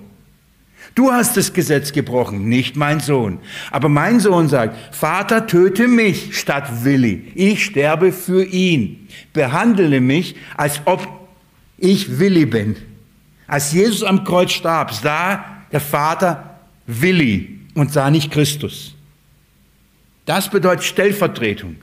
[0.95, 3.39] Du hast das Gesetz gebrochen, nicht mein Sohn.
[3.71, 7.31] Aber mein Sohn sagt, Vater, töte mich statt Willi.
[7.35, 9.09] Ich sterbe für ihn.
[9.33, 11.07] Behandle mich, als ob
[11.79, 12.77] ich Willi bin.
[13.47, 18.95] Als Jesus am Kreuz starb, sah der Vater Willi und sah nicht Christus.
[20.27, 21.77] Das bedeutet Stellvertretung.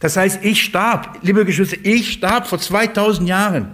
[0.00, 3.72] Das heißt, ich starb, liebe Geschwister, ich starb vor 2000 Jahren.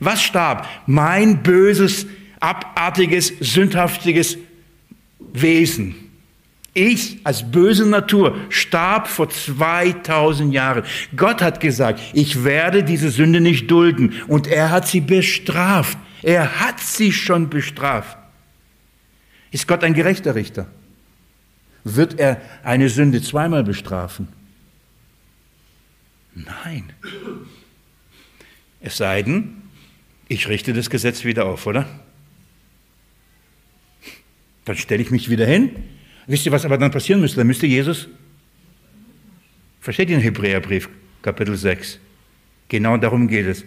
[0.00, 0.66] Was starb?
[0.86, 2.06] Mein böses
[2.42, 4.36] abartiges, sündhaftiges
[5.32, 5.94] Wesen.
[6.74, 10.84] Ich als böse Natur starb vor 2000 Jahren.
[11.14, 14.14] Gott hat gesagt, ich werde diese Sünde nicht dulden.
[14.26, 15.98] Und er hat sie bestraft.
[16.22, 18.16] Er hat sie schon bestraft.
[19.50, 20.66] Ist Gott ein gerechter Richter?
[21.84, 24.28] Wird er eine Sünde zweimal bestrafen?
[26.34, 26.92] Nein.
[28.80, 29.62] Es sei denn,
[30.26, 31.86] ich richte das Gesetz wieder auf, oder?
[34.64, 35.70] Dann stelle ich mich wieder hin.
[36.26, 37.38] Wisst ihr, was aber dann passieren müsste?
[37.38, 38.08] Dann müsste Jesus,
[39.80, 40.88] versteht ihr den Hebräerbrief,
[41.20, 41.98] Kapitel 6?
[42.68, 43.64] Genau darum geht es.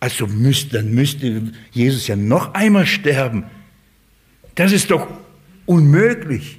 [0.00, 3.44] Also müsste, dann müsste Jesus ja noch einmal sterben.
[4.54, 5.08] Das ist doch
[5.66, 6.58] unmöglich.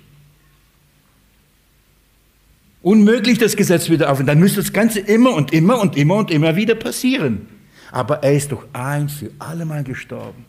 [2.82, 4.20] Unmöglich, das Gesetz wieder auf.
[4.20, 7.48] Und dann müsste das Ganze immer und immer und immer und immer wieder passieren.
[7.92, 10.46] Aber er ist doch ein für alle Mal gestorben.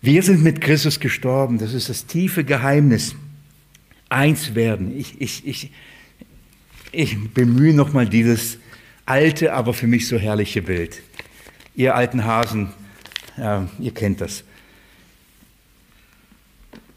[0.00, 1.58] Wir sind mit Christus gestorben.
[1.58, 3.14] Das ist das tiefe Geheimnis.
[4.08, 4.96] Eins werden.
[4.96, 5.70] Ich, ich, ich,
[6.92, 8.58] ich bemühe nochmal dieses
[9.06, 11.02] alte, aber für mich so herrliche Bild.
[11.74, 12.70] Ihr alten Hasen,
[13.36, 14.44] äh, ihr kennt das.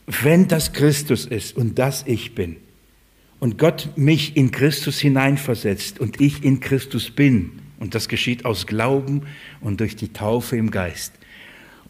[0.06, 2.58] Wenn das Christus ist und das ich bin
[3.40, 8.68] und Gott mich in Christus hineinversetzt und ich in Christus bin, und das geschieht aus
[8.68, 9.24] Glauben
[9.60, 11.14] und durch die Taufe im Geist,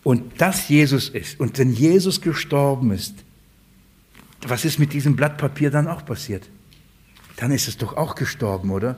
[0.03, 3.15] und das Jesus ist und wenn Jesus gestorben ist,
[4.47, 6.49] was ist mit diesem Blatt Papier dann auch passiert?
[7.37, 8.97] Dann ist es doch auch gestorben, oder?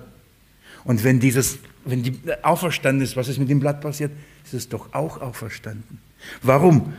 [0.86, 4.12] Und wenn dieses, wenn die auferstanden ist, was ist mit dem Blatt passiert?
[4.44, 6.00] Ist es doch auch auferstanden.
[6.42, 6.94] Warum?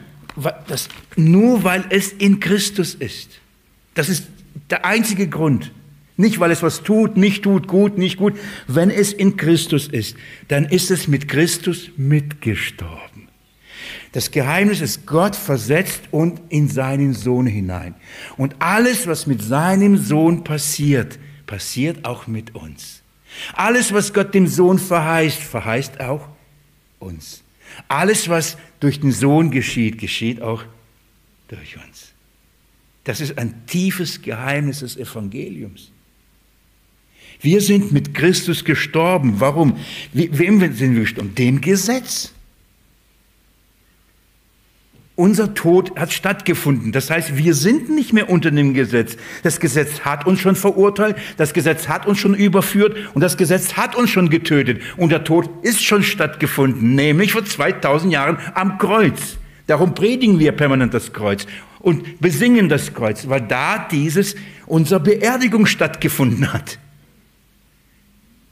[0.67, 3.41] Das, nur weil es in Christus ist.
[3.95, 4.27] Das ist
[4.71, 5.71] der einzige Grund.
[6.17, 8.35] Nicht, weil es was tut, nicht tut, gut, nicht gut.
[8.67, 10.17] Wenn es in Christus ist,
[10.49, 13.24] dann ist es mit Christus mitgestorben.
[14.15, 17.97] Das Geheimnis ist, Gott versetzt und in seinen Sohn hinein.
[18.37, 23.03] Und alles, was mit seinem Sohn passiert, passiert auch mit uns.
[23.55, 26.29] Alles, was Gott dem Sohn verheißt, verheißt auch
[27.01, 27.43] uns.
[27.89, 30.63] Alles, was durch den Sohn geschieht, geschieht auch
[31.49, 32.13] durch uns.
[33.03, 35.91] Das ist ein tiefes Geheimnis des Evangeliums.
[37.41, 39.41] Wir sind mit Christus gestorben.
[39.41, 39.77] Warum?
[40.13, 41.35] Wem sind wir gestorben?
[41.35, 42.31] Dem Gesetz.
[45.17, 46.91] Unser Tod hat stattgefunden.
[46.91, 49.17] Das heißt, wir sind nicht mehr unter dem Gesetz.
[49.45, 53.75] Das Gesetz hat uns schon verurteilt, das Gesetz hat uns schon überführt und das Gesetz
[53.75, 54.83] hat uns schon getötet.
[54.97, 59.39] Und der Tod ist schon stattgefunden, nämlich vor 2000 Jahren am Kreuz.
[59.69, 61.47] Darum predigen wir permanent das Kreuz
[61.79, 64.35] und besingen das Kreuz, weil da dieses
[64.67, 66.79] unserer Beerdigung stattgefunden hat.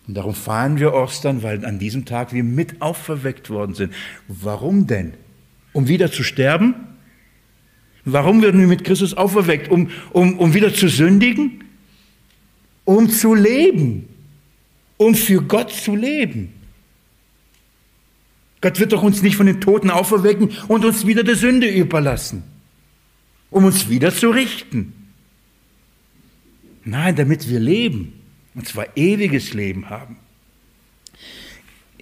[0.06, 3.92] Und darum feiern wir Ostern, weil an diesem Tag wir mit auferweckt worden sind.
[4.28, 5.14] Warum denn?
[5.72, 6.74] Um wieder zu sterben?
[8.04, 9.70] Warum werden wir mit Christus auferweckt?
[9.70, 11.64] Um, um, um wieder zu sündigen?
[12.84, 14.08] Um zu leben.
[14.96, 16.52] Um für Gott zu leben.
[18.62, 22.44] Gott wird doch uns nicht von den Toten auferwecken und uns wieder der Sünde überlassen,
[23.50, 24.92] um uns wieder zu richten.
[26.84, 28.12] Nein, damit wir leben,
[28.54, 30.16] und zwar ewiges Leben haben.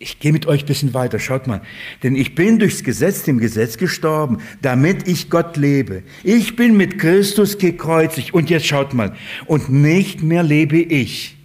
[0.03, 1.61] Ich gehe mit euch ein bisschen weiter, schaut mal.
[2.03, 6.03] Denn ich bin durchs Gesetz, dem Gesetz gestorben, damit ich Gott lebe.
[6.25, 8.33] Ich bin mit Christus gekreuzigt.
[8.33, 9.15] Und jetzt schaut mal.
[9.45, 11.37] Und nicht mehr lebe ich,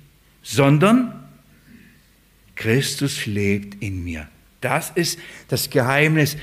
[0.42, 1.28] sondern
[2.56, 4.30] Christus lebt in mir.
[4.62, 6.38] Das ist das Geheimnis.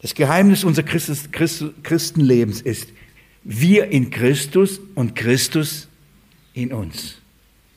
[0.00, 2.88] Das Geheimnis unseres Christus, Christus, Christenlebens ist,
[3.42, 5.88] wir in Christus und Christus
[6.54, 7.21] in uns.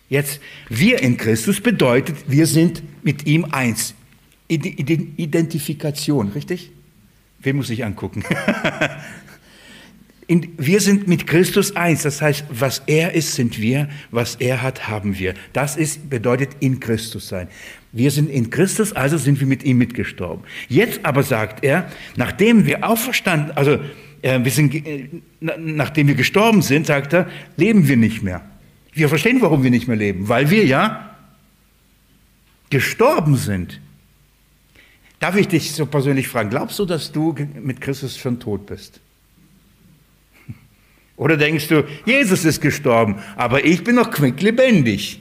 [0.09, 0.39] Jetzt,
[0.69, 3.95] wir in Christus bedeutet, wir sind mit ihm eins.
[4.47, 6.71] Identifikation, richtig?
[7.39, 8.23] Wen muss ich angucken?
[10.27, 12.03] wir sind mit Christus eins.
[12.03, 13.89] Das heißt, was er ist, sind wir.
[14.11, 15.33] Was er hat, haben wir.
[15.53, 17.47] Das ist, bedeutet in Christus sein.
[17.91, 20.43] Wir sind in Christus, also sind wir mit ihm mitgestorben.
[20.67, 23.79] Jetzt aber sagt er, nachdem wir auferstanden, also
[24.21, 25.07] äh, wir sind, äh,
[25.39, 28.41] nachdem wir gestorben sind, sagt er, leben wir nicht mehr.
[28.95, 31.17] Wir verstehen, warum wir nicht mehr leben, weil wir ja
[32.69, 33.81] gestorben sind.
[35.19, 39.01] Darf ich dich so persönlich fragen, glaubst du, dass du mit Christus schon tot bist?
[41.17, 45.19] Oder denkst du, Jesus ist gestorben, aber ich bin noch quicklebendig?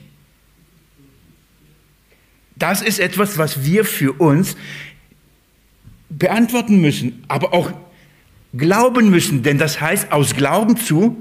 [2.55, 4.55] Das ist etwas, was wir für uns
[6.09, 7.73] beantworten müssen, aber auch
[8.55, 11.17] glauben müssen, denn das heißt aus Glauben zu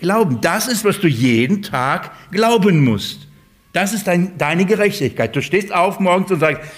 [0.00, 0.40] Glauben.
[0.40, 3.28] Das ist, was du jeden Tag glauben musst.
[3.72, 5.34] Das ist dein, deine Gerechtigkeit.
[5.34, 6.68] Du stehst auf morgens und sagst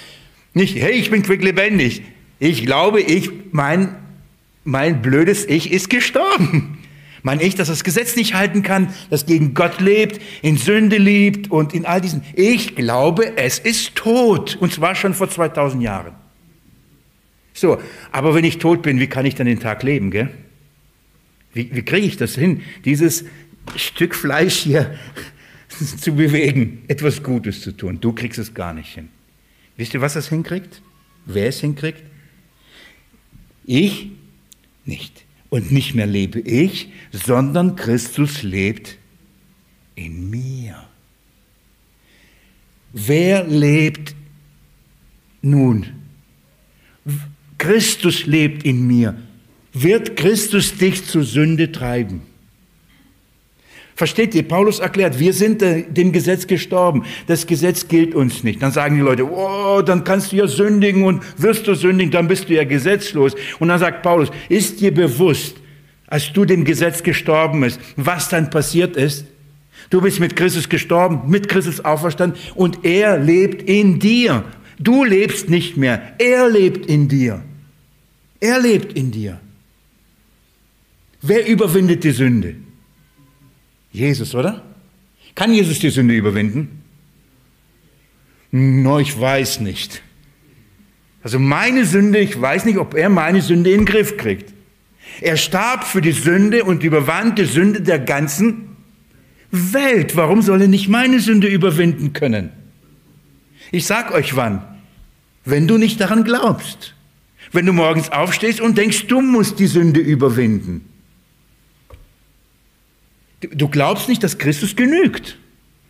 [0.55, 2.03] nicht, hey, ich bin quicklebendig.
[2.39, 3.97] Ich glaube, ich, mein,
[4.65, 6.79] mein blödes Ich ist gestorben.
[7.23, 11.51] Mein Ich, das das Gesetz nicht halten kann, das gegen Gott lebt, in Sünde liebt
[11.51, 12.25] und in all diesen.
[12.35, 14.59] Ich glaube, es ist tot.
[14.61, 16.15] Und zwar schon vor 2000 Jahren.
[17.55, 17.79] So,
[18.11, 20.31] aber wenn ich tot bin, wie kann ich dann den Tag leben, gell?
[21.55, 23.25] Wie, wie kriege ich das hin, dieses
[23.77, 24.99] Stück Fleisch hier
[26.01, 28.01] zu bewegen, etwas Gutes zu tun?
[28.01, 29.09] Du kriegst es gar nicht hin.
[29.77, 30.83] Wisst ihr, was das hinkriegt?
[31.27, 32.03] Wer es hinkriegt?
[33.65, 34.11] Ich
[34.85, 35.25] nicht.
[35.51, 38.97] Und nicht mehr lebe ich, sondern Christus lebt
[39.95, 40.83] in mir.
[42.93, 44.15] Wer lebt
[45.43, 45.87] nun?
[47.59, 49.17] Christus lebt in mir
[49.73, 52.23] wird Christus dich zur Sünde treiben.
[53.95, 54.43] Versteht ihr?
[54.43, 57.05] Paulus erklärt, wir sind dem Gesetz gestorben.
[57.27, 58.63] Das Gesetz gilt uns nicht.
[58.63, 62.27] Dann sagen die Leute, oh, dann kannst du ja sündigen und wirst du sündigen, dann
[62.27, 63.35] bist du ja gesetzlos.
[63.59, 65.57] Und dann sagt Paulus, ist dir bewusst,
[66.07, 69.27] als du dem Gesetz gestorben bist, was dann passiert ist?
[69.91, 74.45] Du bist mit Christus gestorben, mit Christus auferstanden und er lebt in dir.
[74.79, 77.43] Du lebst nicht mehr, er lebt in dir.
[78.41, 79.39] Er lebt in dir.
[81.23, 82.57] Wer überwindet die Sünde?
[83.93, 84.63] Jesus, oder?
[85.35, 86.83] Kann Jesus die Sünde überwinden?
[88.51, 90.03] No, ich weiß nicht.
[91.23, 94.53] Also meine Sünde, ich weiß nicht, ob er meine Sünde in den Griff kriegt.
[95.21, 98.77] Er starb für die Sünde und überwand die Sünde der ganzen
[99.51, 100.17] Welt.
[100.17, 102.51] Warum soll er nicht meine Sünde überwinden können?
[103.71, 104.65] Ich sag euch wann.
[105.45, 106.95] Wenn du nicht daran glaubst.
[107.53, 110.89] Wenn du morgens aufstehst und denkst, du musst die Sünde überwinden.
[113.51, 115.37] Du glaubst nicht, dass Christus genügt,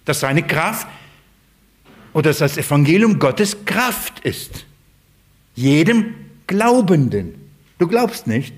[0.05, 0.87] dass seine Kraft
[2.13, 4.65] oder dass das Evangelium Gottes Kraft ist.
[5.55, 6.15] Jedem
[6.47, 7.35] Glaubenden.
[7.79, 8.55] Du glaubst nicht.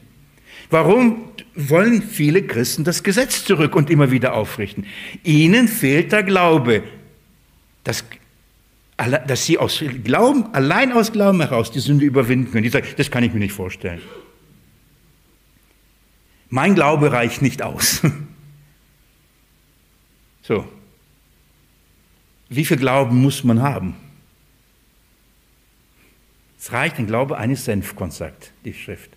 [0.71, 4.87] Warum wollen viele Christen das Gesetz zurück und immer wieder aufrichten?
[5.23, 6.83] Ihnen fehlt der Glaube,
[7.85, 8.05] dass,
[9.27, 12.65] dass sie aus Glauben, allein aus Glauben heraus die Sünde überwinden können.
[12.65, 14.01] Die sagen, das kann ich mir nicht vorstellen.
[16.49, 18.03] Mein Glaube reicht nicht aus.
[20.47, 20.69] So.
[22.51, 23.97] Wie viel Glauben muss man haben?
[26.59, 29.11] Es reicht ein Glaube eines Senfkorns, sagt die Schrift.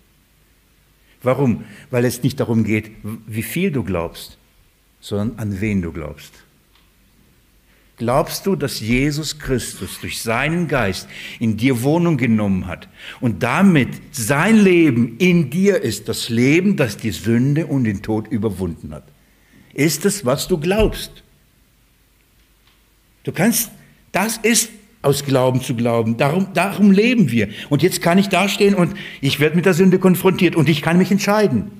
[1.22, 1.64] Warum?
[1.90, 4.38] Weil es nicht darum geht, wie viel du glaubst,
[5.00, 6.32] sondern an wen du glaubst.
[7.98, 11.08] Glaubst du, dass Jesus Christus durch seinen Geist
[11.40, 12.88] in dir Wohnung genommen hat
[13.20, 18.28] und damit sein Leben in dir ist, das Leben, das die Sünde und den Tod
[18.28, 19.04] überwunden hat?
[19.78, 21.22] Ist es, was du glaubst?
[23.22, 23.70] Du kannst,
[24.10, 24.70] das ist
[25.02, 26.16] aus Glauben zu glauben.
[26.16, 27.48] Darum, darum leben wir.
[27.68, 30.98] Und jetzt kann ich dastehen und ich werde mit der Sünde konfrontiert und ich kann
[30.98, 31.70] mich entscheiden.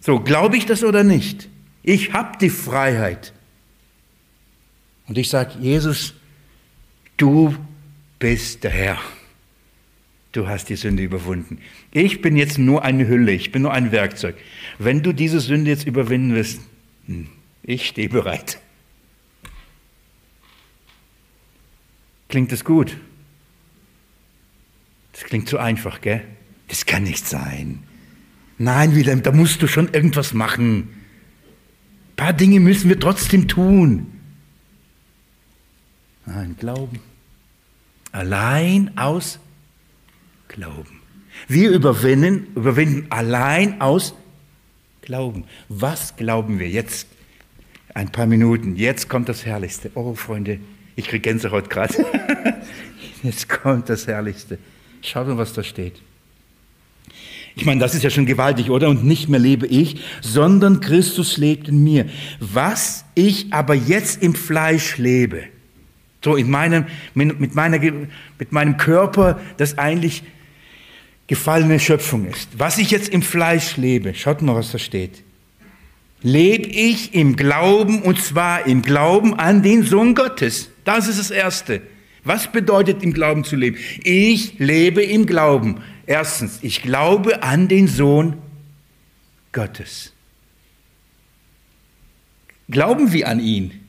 [0.00, 1.48] So, glaube ich das oder nicht?
[1.84, 3.32] Ich habe die Freiheit.
[5.06, 6.14] Und ich sage, Jesus,
[7.16, 7.54] du
[8.18, 8.98] bist der Herr.
[10.32, 11.58] Du hast die Sünde überwunden.
[11.92, 14.34] Ich bin jetzt nur eine Hülle, ich bin nur ein Werkzeug.
[14.80, 16.58] Wenn du diese Sünde jetzt überwinden wirst,
[17.06, 17.28] hm,
[17.64, 18.60] ich stehe bereit.
[22.28, 22.96] Klingt das gut?
[25.12, 26.22] Das klingt zu einfach, gell?
[26.68, 27.82] Das kann nicht sein.
[28.58, 30.88] Nein, Wilhelm, da musst du schon irgendwas machen.
[32.10, 34.20] Ein paar Dinge müssen wir trotzdem tun.
[36.26, 37.00] Nein, Glauben.
[38.12, 39.40] Allein aus
[40.48, 41.00] Glauben.
[41.48, 44.14] Wir überwinden, überwinden allein aus
[45.02, 45.44] Glauben.
[45.68, 46.68] Was glauben wir?
[46.68, 47.08] Jetzt
[47.94, 48.76] ein paar Minuten.
[48.76, 49.90] Jetzt kommt das Herrlichste.
[49.94, 50.58] Oh, Freunde,
[50.96, 51.94] ich kriege Gänsehaut gerade.
[53.22, 54.58] Jetzt kommt das Herrlichste.
[55.00, 56.02] Schaut mal, was da steht.
[57.56, 58.88] Ich meine, das ist ja schon gewaltig, oder?
[58.88, 62.06] Und nicht mehr lebe ich, sondern Christus lebt in mir.
[62.40, 65.44] Was ich aber jetzt im Fleisch lebe,
[66.24, 70.24] so in meinem, mit, meiner, mit meinem Körper, das eigentlich
[71.28, 72.48] gefallene Schöpfung ist.
[72.58, 75.23] Was ich jetzt im Fleisch lebe, schaut mal, was da steht.
[76.24, 80.70] Lebe ich im Glauben und zwar im Glauben an den Sohn Gottes.
[80.82, 81.82] Das ist das Erste.
[82.24, 83.76] Was bedeutet im Glauben zu leben?
[84.02, 85.82] Ich lebe im Glauben.
[86.06, 88.38] Erstens, ich glaube an den Sohn
[89.52, 90.12] Gottes.
[92.68, 93.84] Glauben wir an ihn?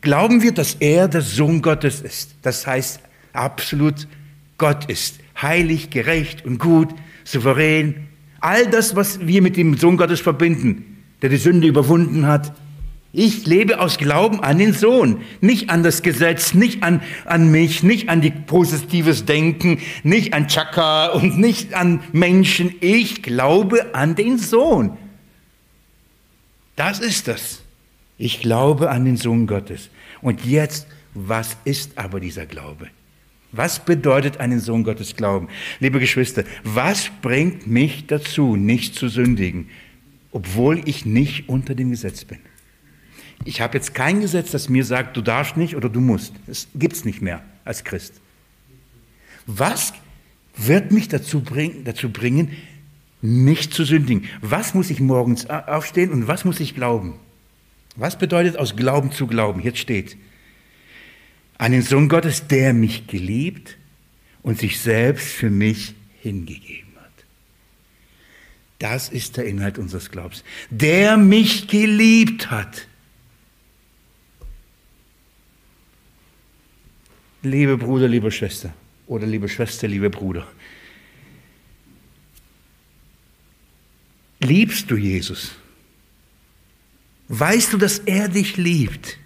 [0.00, 2.34] glauben wir, dass er der Sohn Gottes ist.
[2.42, 3.00] Das heißt,
[3.32, 4.06] absolut
[4.56, 5.18] Gott ist.
[5.40, 8.07] Heilig, gerecht und gut, souverän.
[8.40, 12.52] All das, was wir mit dem Sohn Gottes verbinden, der die Sünde überwunden hat.
[13.12, 17.82] Ich lebe aus Glauben an den Sohn, nicht an das Gesetz, nicht an, an mich,
[17.82, 22.74] nicht an die positives Denken, nicht an Chaka und nicht an Menschen.
[22.80, 24.96] Ich glaube an den Sohn.
[26.76, 27.62] Das ist das.
[28.18, 29.88] Ich glaube an den Sohn Gottes.
[30.20, 32.88] Und jetzt, was ist aber dieser Glaube?
[33.52, 35.48] Was bedeutet einen Sohn Gottes glauben?
[35.80, 39.68] Liebe Geschwister, was bringt mich dazu, nicht zu sündigen,
[40.32, 42.38] obwohl ich nicht unter dem Gesetz bin?
[43.44, 46.34] Ich habe jetzt kein Gesetz, das mir sagt, du darfst nicht oder du musst.
[46.46, 48.14] Das gibt es nicht mehr als Christ.
[49.46, 49.94] Was
[50.56, 52.50] wird mich dazu bringen, dazu bringen,
[53.22, 54.24] nicht zu sündigen?
[54.42, 57.14] Was muss ich morgens aufstehen und was muss ich glauben?
[57.96, 59.60] Was bedeutet aus Glauben zu glauben?
[59.62, 60.16] Jetzt steht,
[61.58, 63.76] einen Sohn Gottes, der mich geliebt
[64.42, 67.24] und sich selbst für mich hingegeben hat.
[68.78, 70.44] Das ist der Inhalt unseres Glaubens.
[70.70, 72.86] Der mich geliebt hat.
[77.42, 78.72] Liebe Bruder, liebe Schwester
[79.06, 80.46] oder liebe Schwester, liebe Bruder,
[84.40, 85.52] liebst du Jesus?
[87.28, 89.18] Weißt du, dass er dich liebt?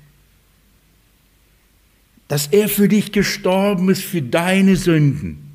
[2.32, 5.50] Dass er für dich gestorben ist, für deine Sünden?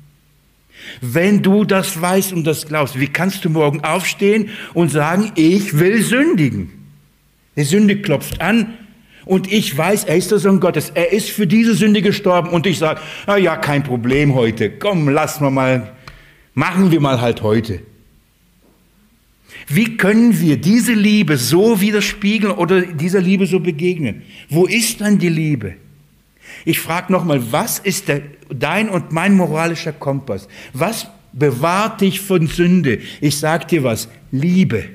[1.00, 5.76] Wenn du das weißt und das glaubst, wie kannst du morgen aufstehen und sagen, ich
[5.76, 6.70] will sündigen?
[7.56, 8.74] Die Sünde klopft an
[9.24, 10.92] und ich weiß, er ist der Sohn Gottes.
[10.94, 14.70] Er ist für diese Sünde gestorben und ich sage, na ja, kein Problem heute.
[14.70, 15.96] Komm, lass mal mal,
[16.54, 17.80] machen wir mal halt heute.
[19.66, 24.22] Wie können wir diese Liebe so widerspiegeln oder dieser Liebe so begegnen?
[24.48, 25.74] Wo ist dann die Liebe?
[26.68, 30.48] Ich frage nochmal, was ist der, dein und mein moralischer Kompass?
[30.74, 33.00] Was bewahrt dich von Sünde?
[33.22, 34.90] Ich sage dir was, Liebe.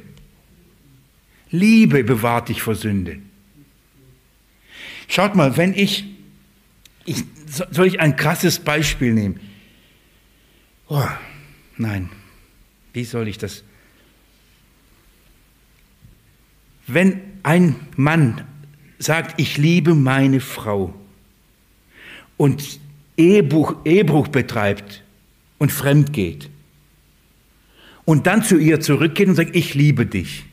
[1.49, 3.17] Liebe bewahrt dich vor Sünde.
[5.07, 6.05] Schaut mal, wenn ich,
[7.05, 9.39] ich soll ich ein krasses Beispiel nehmen?
[10.89, 11.09] Oh,
[11.77, 12.11] nein,
[12.93, 13.63] wie soll ich das?
[16.85, 18.45] Wenn ein Mann
[18.99, 20.93] sagt, ich liebe meine Frau
[22.37, 22.79] und
[23.17, 25.03] Ehebruch, Ehebruch betreibt
[25.59, 26.49] und fremd geht
[28.05, 30.43] und dann zu ihr zurückgeht und sagt, ich liebe dich,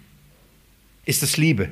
[1.05, 1.71] ist das Liebe?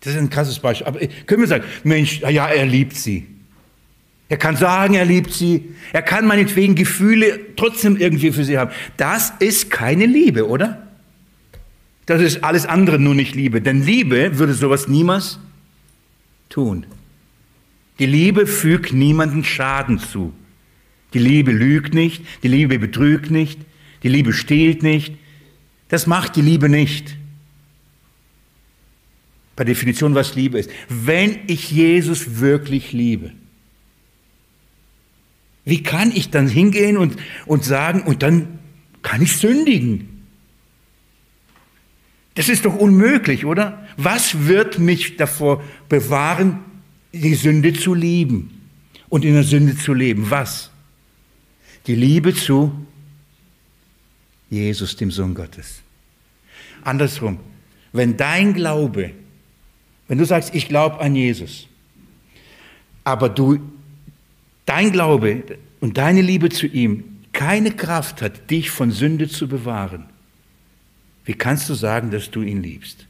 [0.00, 0.86] Das ist ein krasses Beispiel.
[0.86, 3.26] Aber können wir sagen, Mensch, ja, er liebt sie.
[4.28, 5.74] Er kann sagen, er liebt sie.
[5.92, 8.72] Er kann meinetwegen Gefühle trotzdem irgendwie für sie haben.
[8.96, 10.88] Das ist keine Liebe, oder?
[12.06, 13.60] Das ist alles andere nur nicht Liebe.
[13.60, 15.38] Denn Liebe würde sowas niemals
[16.48, 16.86] tun.
[18.02, 20.32] Die Liebe fügt niemanden Schaden zu.
[21.14, 23.60] Die Liebe lügt nicht, die Liebe betrügt nicht,
[24.02, 25.14] die Liebe stehlt nicht.
[25.86, 27.16] Das macht die Liebe nicht.
[29.54, 30.68] Per Definition, was Liebe ist.
[30.88, 33.30] Wenn ich Jesus wirklich liebe,
[35.64, 37.14] wie kann ich dann hingehen und,
[37.46, 38.58] und sagen, und dann
[39.02, 40.24] kann ich sündigen?
[42.34, 43.86] Das ist doch unmöglich, oder?
[43.96, 46.64] Was wird mich davor bewahren,
[47.12, 48.68] die Sünde zu lieben
[49.08, 50.30] und in der Sünde zu leben?
[50.30, 50.70] Was?
[51.86, 52.72] Die Liebe zu
[54.50, 55.80] Jesus, dem Sohn Gottes.
[56.84, 57.38] Andersrum,
[57.92, 59.12] wenn dein Glaube,
[60.08, 61.68] wenn du sagst, ich glaube an Jesus,
[63.04, 63.58] aber du,
[64.66, 65.42] dein Glaube
[65.80, 70.04] und deine Liebe zu ihm keine Kraft hat, dich von Sünde zu bewahren,
[71.24, 73.06] wie kannst du sagen, dass du ihn liebst?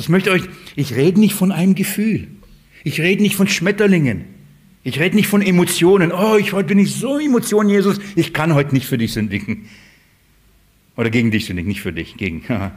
[0.00, 0.42] Ich, möchte euch,
[0.76, 2.28] ich rede nicht von einem Gefühl.
[2.84, 4.24] Ich rede nicht von Schmetterlingen.
[4.82, 6.12] Ich rede nicht von Emotionen.
[6.12, 8.00] Oh, ich, heute bin ich so Emotionen, Jesus.
[8.16, 9.68] Ich kann heute nicht für dich sündigen.
[10.96, 12.16] Oder gegen dich sündigen, nicht für dich.
[12.16, 12.42] Gegen.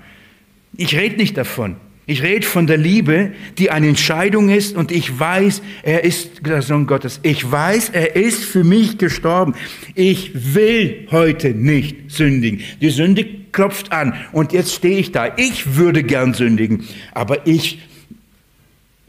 [0.76, 1.76] Ich rede nicht davon.
[2.08, 6.64] Ich rede von der Liebe, die eine Entscheidung ist und ich weiß, er ist der
[6.64, 7.20] Sohn Gottes.
[7.22, 9.54] Ich weiß, er ist für mich gestorben.
[9.94, 12.62] Ich will heute nicht sündigen.
[12.82, 15.38] Die Sünde klopft an und jetzt stehe ich da.
[15.38, 17.80] Ich würde gern sündigen, aber ich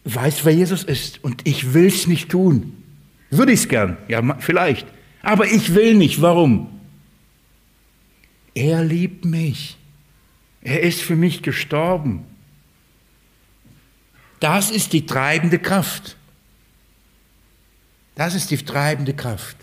[0.05, 2.83] weiß, wer Jesus ist und ich will es nicht tun.
[3.31, 3.97] Würde ich es gern?
[4.07, 4.87] Ja, vielleicht.
[5.23, 6.23] Aber ich will nicht.
[6.23, 6.69] Warum?
[8.55, 9.77] Er liebt mich.
[10.63, 12.25] Er ist für mich gestorben.
[14.41, 16.17] Das ist die treibende Kraft.
[18.15, 19.57] Das ist die treibende Kraft.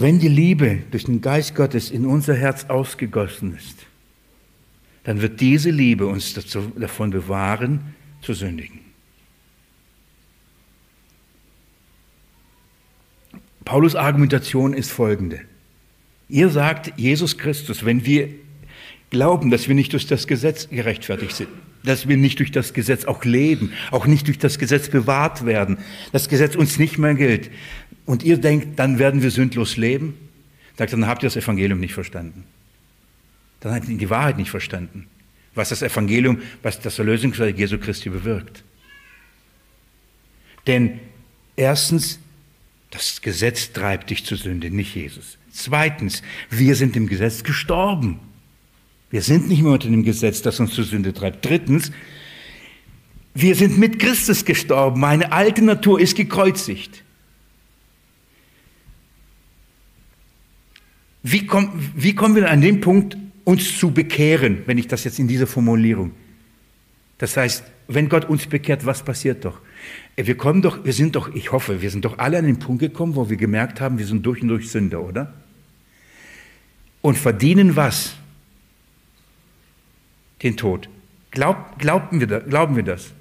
[0.00, 3.76] Wenn die Liebe durch den Geist Gottes in unser Herz ausgegossen ist,
[5.04, 8.80] dann wird diese Liebe uns dazu, davon bewahren, zu sündigen.
[13.66, 15.42] Paulus Argumentation ist folgende.
[16.30, 18.30] Ihr sagt, Jesus Christus, wenn wir
[19.10, 21.50] glauben, dass wir nicht durch das Gesetz gerechtfertigt sind,
[21.84, 25.78] dass wir nicht durch das Gesetz auch leben, auch nicht durch das Gesetz bewahrt werden,
[26.12, 27.50] das Gesetz uns nicht mehr gilt.
[28.10, 30.14] Und ihr denkt, dann werden wir sündlos leben?
[30.76, 32.42] Dann habt ihr das Evangelium nicht verstanden.
[33.60, 35.06] Dann habt ihr die Wahrheit nicht verstanden.
[35.54, 38.64] Was das Evangelium, was das Erlösungswerk Jesu Christi bewirkt.
[40.66, 40.98] Denn
[41.54, 42.18] erstens,
[42.90, 45.38] das Gesetz treibt dich zur Sünde, nicht Jesus.
[45.52, 48.18] Zweitens, wir sind im Gesetz gestorben.
[49.12, 51.44] Wir sind nicht mehr unter dem Gesetz, das uns zur Sünde treibt.
[51.44, 51.92] Drittens,
[53.34, 54.98] wir sind mit Christus gestorben.
[54.98, 57.04] Meine alte Natur ist gekreuzigt.
[61.22, 65.18] Wie, komm, wie kommen wir an den Punkt, uns zu bekehren, wenn ich das jetzt
[65.18, 66.12] in dieser Formulierung?
[67.18, 69.60] Das heißt, wenn Gott uns bekehrt, was passiert doch?
[70.16, 72.80] Wir kommen doch, wir sind doch, ich hoffe, wir sind doch alle an den Punkt
[72.80, 75.34] gekommen, wo wir gemerkt haben, wir sind durch und durch Sünder, oder?
[77.02, 78.14] Und verdienen was?
[80.42, 80.88] den Tod.
[81.30, 83.12] Glaub, glauben, wir glauben wir das?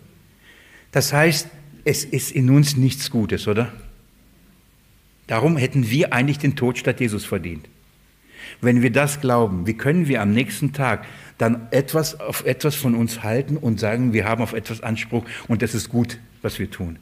[0.91, 1.47] Das heißt,
[1.86, 3.72] es ist in uns nichts Gutes, oder?
[5.28, 7.70] Darum hätten wir eigentlich den Tod statt Jesus verdient.
[8.62, 11.06] Wenn wir das glauben, wie können wir am nächsten Tag
[11.38, 15.62] dann etwas auf etwas von uns halten und sagen, wir haben auf etwas Anspruch und
[15.62, 17.00] das ist gut, was wir tun?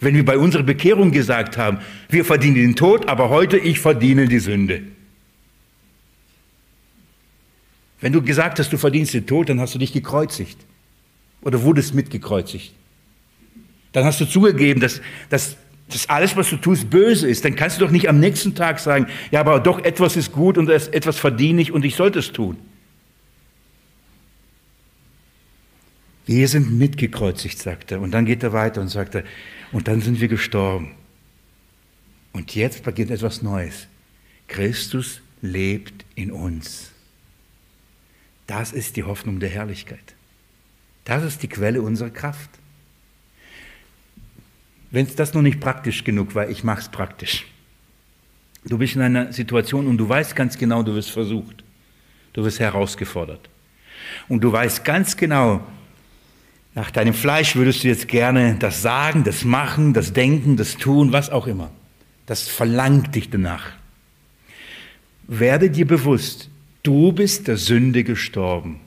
[0.00, 1.78] Wenn wir bei unserer Bekehrung gesagt haben,
[2.08, 4.82] wir verdienen den Tod, aber heute ich verdiene die Sünde.
[8.00, 10.58] Wenn du gesagt hast, du verdienst den Tod, dann hast du dich gekreuzigt
[11.42, 12.72] oder wurdest mitgekreuzigt.
[13.92, 15.56] Dann hast du zugegeben, dass, dass,
[15.88, 17.44] dass alles, was du tust, böse ist.
[17.44, 20.58] Dann kannst du doch nicht am nächsten Tag sagen, ja, aber doch etwas ist gut
[20.58, 22.56] und etwas verdiene ich und ich sollte es tun.
[26.26, 28.00] Wir sind mitgekreuzigt, sagt er.
[28.00, 29.22] Und dann geht er weiter und sagt er,
[29.70, 30.92] und dann sind wir gestorben.
[32.32, 33.86] Und jetzt beginnt etwas Neues.
[34.48, 36.90] Christus lebt in uns.
[38.48, 40.14] Das ist die Hoffnung der Herrlichkeit.
[41.04, 42.50] Das ist die Quelle unserer Kraft.
[44.90, 47.46] Wenn es das noch nicht praktisch genug war, ich mache es praktisch.
[48.64, 51.62] Du bist in einer Situation und du weißt ganz genau, du wirst versucht.
[52.32, 53.48] Du wirst herausgefordert.
[54.28, 55.64] Und du weißt ganz genau,
[56.74, 61.12] nach deinem Fleisch würdest du jetzt gerne das sagen, das machen, das denken, das tun,
[61.12, 61.70] was auch immer.
[62.26, 63.70] Das verlangt dich danach.
[65.26, 66.50] Werde dir bewusst,
[66.86, 68.78] Du bist der Sünde gestorben.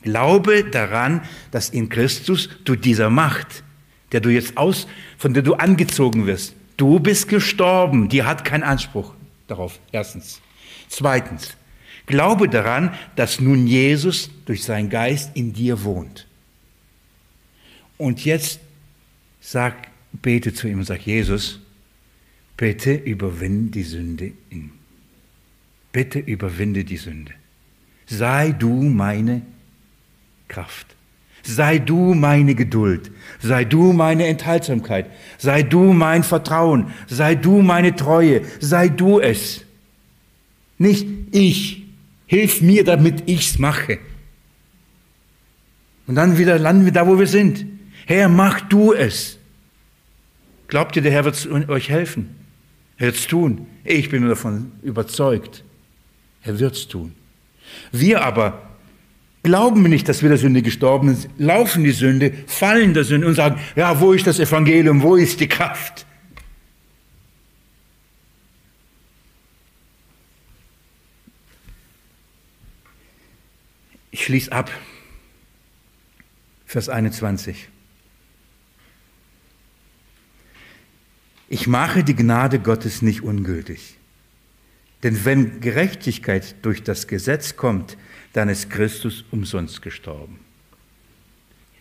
[0.00, 1.20] Glaube daran,
[1.50, 3.64] dass in Christus du dieser Macht,
[4.12, 4.86] der du jetzt aus,
[5.16, 8.08] von der du angezogen wirst, du bist gestorben.
[8.08, 9.14] Die hat keinen Anspruch
[9.46, 9.78] darauf.
[9.92, 10.40] Erstens.
[10.88, 11.56] Zweitens,
[12.06, 16.26] glaube daran, dass nun Jesus durch seinen Geist in dir wohnt.
[17.98, 18.60] Und jetzt
[19.40, 21.60] sag, bete zu ihm und sag, Jesus,
[22.56, 24.70] bitte überwinde die Sünde in.
[25.92, 27.32] Bitte überwinde die Sünde.
[28.06, 29.42] Sei du meine
[30.46, 30.97] Kraft.
[31.48, 33.10] Sei du meine Geduld.
[33.40, 35.06] Sei du meine Enthaltsamkeit.
[35.38, 36.92] Sei du mein Vertrauen.
[37.06, 38.42] Sei du meine Treue.
[38.60, 39.64] Sei du es.
[40.76, 41.86] Nicht ich.
[42.26, 43.98] Hilf mir, damit ich's mache.
[46.06, 47.64] Und dann wieder landen wir da, wo wir sind.
[48.04, 49.38] Herr, mach du es.
[50.66, 52.36] Glaubt ihr, der Herr wird euch helfen?
[52.98, 53.66] Er wird es tun.
[53.84, 55.64] Ich bin davon überzeugt.
[56.42, 57.14] Er wird es tun.
[57.90, 58.67] Wir aber
[59.42, 63.34] glauben nicht, dass wir der Sünde gestorben sind, laufen die Sünde, fallen der Sünde und
[63.34, 66.06] sagen, ja, wo ist das Evangelium, wo ist die Kraft?
[74.10, 74.70] Ich schließe ab.
[76.66, 77.68] Vers 21.
[81.48, 83.96] Ich mache die Gnade Gottes nicht ungültig.
[85.02, 87.96] Denn wenn Gerechtigkeit durch das Gesetz kommt,
[88.38, 90.38] dann ist Christus umsonst gestorben.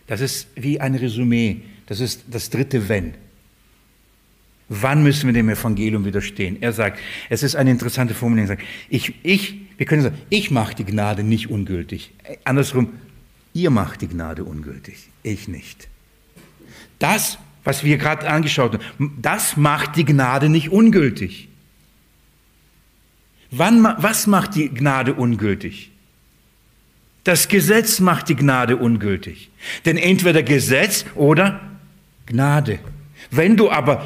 [0.08, 1.62] Das ist wie ein Resümee.
[1.86, 3.14] Das ist das dritte Wenn.
[4.68, 6.58] Wann müssen wir dem Evangelium widerstehen?
[6.60, 7.00] Er sagt,
[7.30, 8.50] es ist eine interessante Formulierung.
[8.50, 8.58] Er
[8.90, 12.12] ich, ich, wir können sagen, ich mache die Gnade nicht ungültig.
[12.44, 12.90] Andersrum,
[13.54, 15.88] ihr macht die Gnade ungültig, ich nicht.
[16.98, 21.50] Das, was wir gerade angeschaut haben, das macht die Gnade nicht ungültig.
[23.52, 25.92] Wann, was macht die Gnade ungültig?
[27.28, 29.50] Das Gesetz macht die Gnade ungültig.
[29.86, 31.60] Denn entweder Gesetz oder
[32.26, 32.80] Gnade.
[33.32, 34.06] Wenn du aber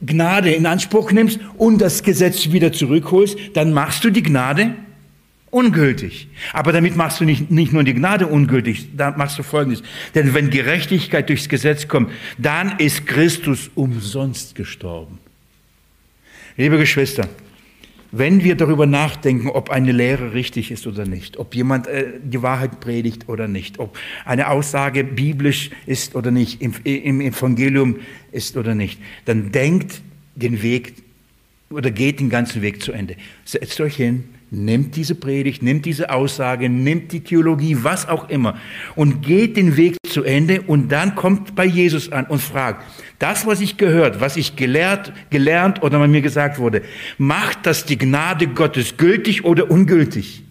[0.00, 4.76] Gnade in Anspruch nimmst und das Gesetz wieder zurückholst, dann machst du die Gnade
[5.50, 6.28] ungültig.
[6.52, 9.82] Aber damit machst du nicht, nicht nur die Gnade ungültig, da machst du Folgendes.
[10.14, 15.18] Denn wenn Gerechtigkeit durchs Gesetz kommt, dann ist Christus umsonst gestorben.
[16.56, 17.28] Liebe Geschwister,
[18.10, 22.42] wenn wir darüber nachdenken, ob eine Lehre richtig ist oder nicht, ob jemand äh, die
[22.42, 27.96] Wahrheit predigt oder nicht, ob eine Aussage biblisch ist oder nicht, im, im Evangelium
[28.32, 30.00] ist oder nicht, dann denkt
[30.36, 30.94] den Weg
[31.70, 33.16] oder geht den ganzen Weg zu Ende.
[33.44, 38.58] Setzt euch hin, Nimmt diese Predigt, nimmt diese Aussage, nimmt die Theologie, was auch immer
[38.94, 42.82] und geht den Weg zu Ende und dann kommt bei Jesus an und fragt,
[43.18, 46.82] das, was ich gehört, was ich gelehrt, gelernt oder mir gesagt wurde,
[47.18, 50.44] macht das die Gnade Gottes gültig oder ungültig?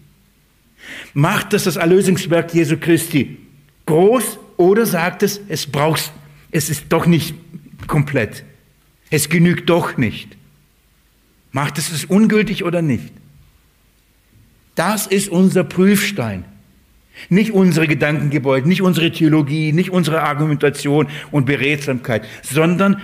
[1.12, 3.38] Macht das das Erlösungswerk Jesu Christi
[3.86, 6.12] groß oder sagt es, es brauchst,
[6.50, 7.34] es ist doch nicht
[7.86, 8.44] komplett.
[9.10, 10.36] Es genügt doch nicht.
[11.52, 13.12] Macht es es ungültig oder nicht?
[14.78, 16.44] Das ist unser Prüfstein.
[17.28, 23.02] Nicht unsere Gedankengebäude, nicht unsere Theologie, nicht unsere Argumentation und Beredsamkeit, sondern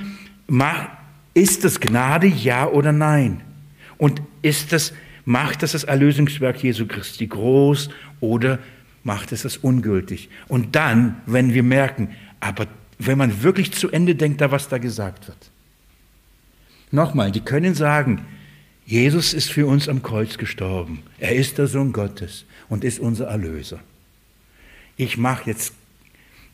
[1.34, 3.40] ist das Gnade ja oder nein?
[3.98, 4.92] Und ist das,
[5.24, 8.60] macht das das Erlösungswerk Jesu Christi groß oder
[9.02, 10.28] macht es das ungültig?
[10.46, 12.68] Und dann, wenn wir merken, aber
[13.00, 15.50] wenn man wirklich zu Ende denkt, da was da gesagt wird.
[16.92, 18.24] Nochmal, die können sagen,
[18.86, 21.02] Jesus ist für uns am Kreuz gestorben.
[21.18, 23.80] Er ist der Sohn Gottes und ist unser Erlöser.
[24.96, 25.72] Ich mache jetzt,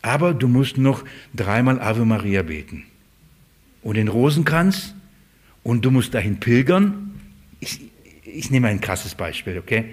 [0.03, 1.05] aber du musst noch
[1.35, 2.85] dreimal Ave Maria beten
[3.83, 4.95] und den Rosenkranz
[5.63, 7.21] und du musst dahin pilgern.
[7.59, 7.81] Ich,
[8.25, 9.85] ich nehme ein krasses Beispiel, okay?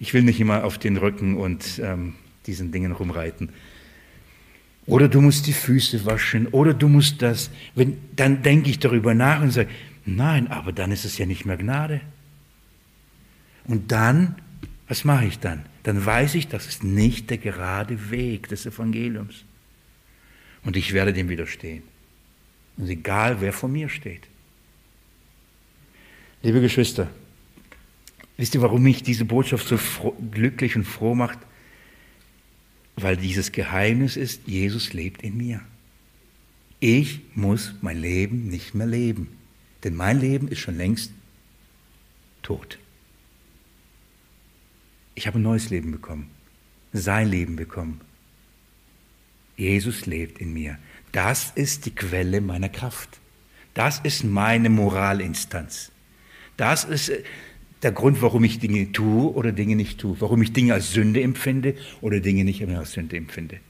[0.00, 2.14] Ich will nicht immer auf den Rücken und ähm,
[2.46, 3.50] diesen Dingen rumreiten.
[4.86, 7.50] Oder du musst die Füße waschen, oder du musst das.
[7.76, 9.68] Wenn, dann denke ich darüber nach und sage,
[10.04, 12.00] Nein, aber dann ist es ja nicht mehr Gnade.
[13.64, 14.36] Und dann,
[14.88, 15.64] was mache ich dann?
[15.84, 19.44] Dann weiß ich, das ist nicht der gerade Weg des Evangeliums.
[20.64, 21.82] Und ich werde dem widerstehen.
[22.76, 24.26] Und egal, wer vor mir steht.
[26.42, 27.08] Liebe Geschwister,
[28.36, 29.78] wisst ihr, warum mich diese Botschaft so
[30.30, 31.38] glücklich und froh macht?
[32.96, 35.60] Weil dieses Geheimnis ist, Jesus lebt in mir.
[36.80, 39.28] Ich muss mein Leben nicht mehr leben.
[39.84, 41.12] Denn mein Leben ist schon längst
[42.42, 42.78] tot.
[45.14, 46.30] Ich habe ein neues Leben bekommen,
[46.92, 48.00] sein Leben bekommen.
[49.56, 50.78] Jesus lebt in mir.
[51.12, 53.20] Das ist die Quelle meiner Kraft.
[53.74, 55.92] Das ist meine Moralinstanz.
[56.56, 57.22] Das ist äh,
[57.82, 60.20] der Grund, warum ich Dinge tue oder Dinge nicht tue.
[60.20, 63.60] Warum ich Dinge als Sünde empfinde oder Dinge nicht mehr als Sünde empfinde.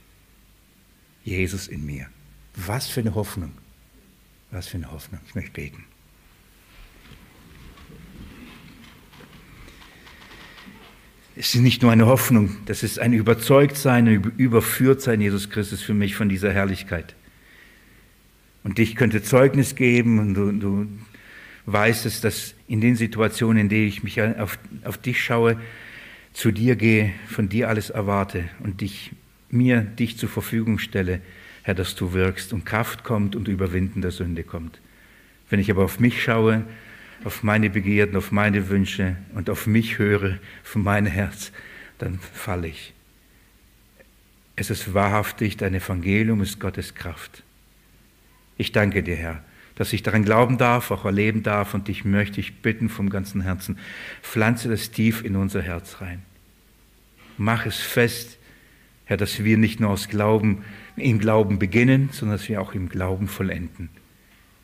[1.23, 2.07] Jesus in mir.
[2.55, 3.51] Was für eine Hoffnung.
[4.51, 5.19] Was für eine Hoffnung.
[5.27, 5.85] Ich möchte beten.
[11.35, 15.93] Es ist nicht nur eine Hoffnung, das ist ein Überzeugtsein, ein Überführtsein Jesus Christus für
[15.93, 17.15] mich von dieser Herrlichkeit.
[18.63, 20.87] Und ich könnte Zeugnis geben und du, du
[21.65, 25.59] weißt es, dass in den Situationen, in denen ich mich auf, auf dich schaue,
[26.33, 29.11] zu dir gehe, von dir alles erwarte und dich,
[29.49, 31.19] mir dich zur Verfügung stelle,
[31.63, 34.79] Herr, dass du wirkst und Kraft kommt und Überwinden der Sünde kommt.
[35.49, 36.63] Wenn ich aber auf mich schaue,
[37.23, 41.51] auf meine Begierden, auf meine Wünsche und auf mich höre, auf mein Herz,
[41.97, 42.93] dann falle ich.
[44.55, 47.43] Es ist wahrhaftig, dein Evangelium ist Gottes Kraft.
[48.57, 49.43] Ich danke dir, Herr,
[49.75, 53.41] dass ich daran glauben darf, auch erleben darf und dich möchte ich bitten vom ganzen
[53.41, 53.79] Herzen,
[54.21, 56.21] pflanze das tief in unser Herz rein.
[57.37, 58.37] Mach es fest,
[59.05, 60.63] Herr, dass wir nicht nur aus Glauben,
[60.95, 63.89] im Glauben beginnen, sondern dass wir auch im Glauben vollenden.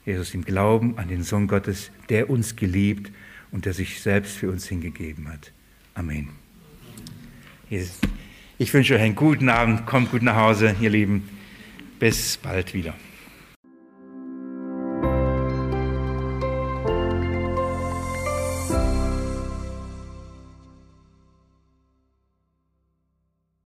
[0.10, 3.12] Jesus, im Glauben an den Sohn Gottes, der uns geliebt
[3.52, 5.52] und der sich selbst für uns hingegeben hat.
[5.94, 6.30] Amen.
[7.70, 8.00] Jesus,
[8.58, 11.30] ich wünsche euch einen guten Abend, kommt gut nach Hause, ihr Lieben.
[12.00, 12.96] Bis bald wieder.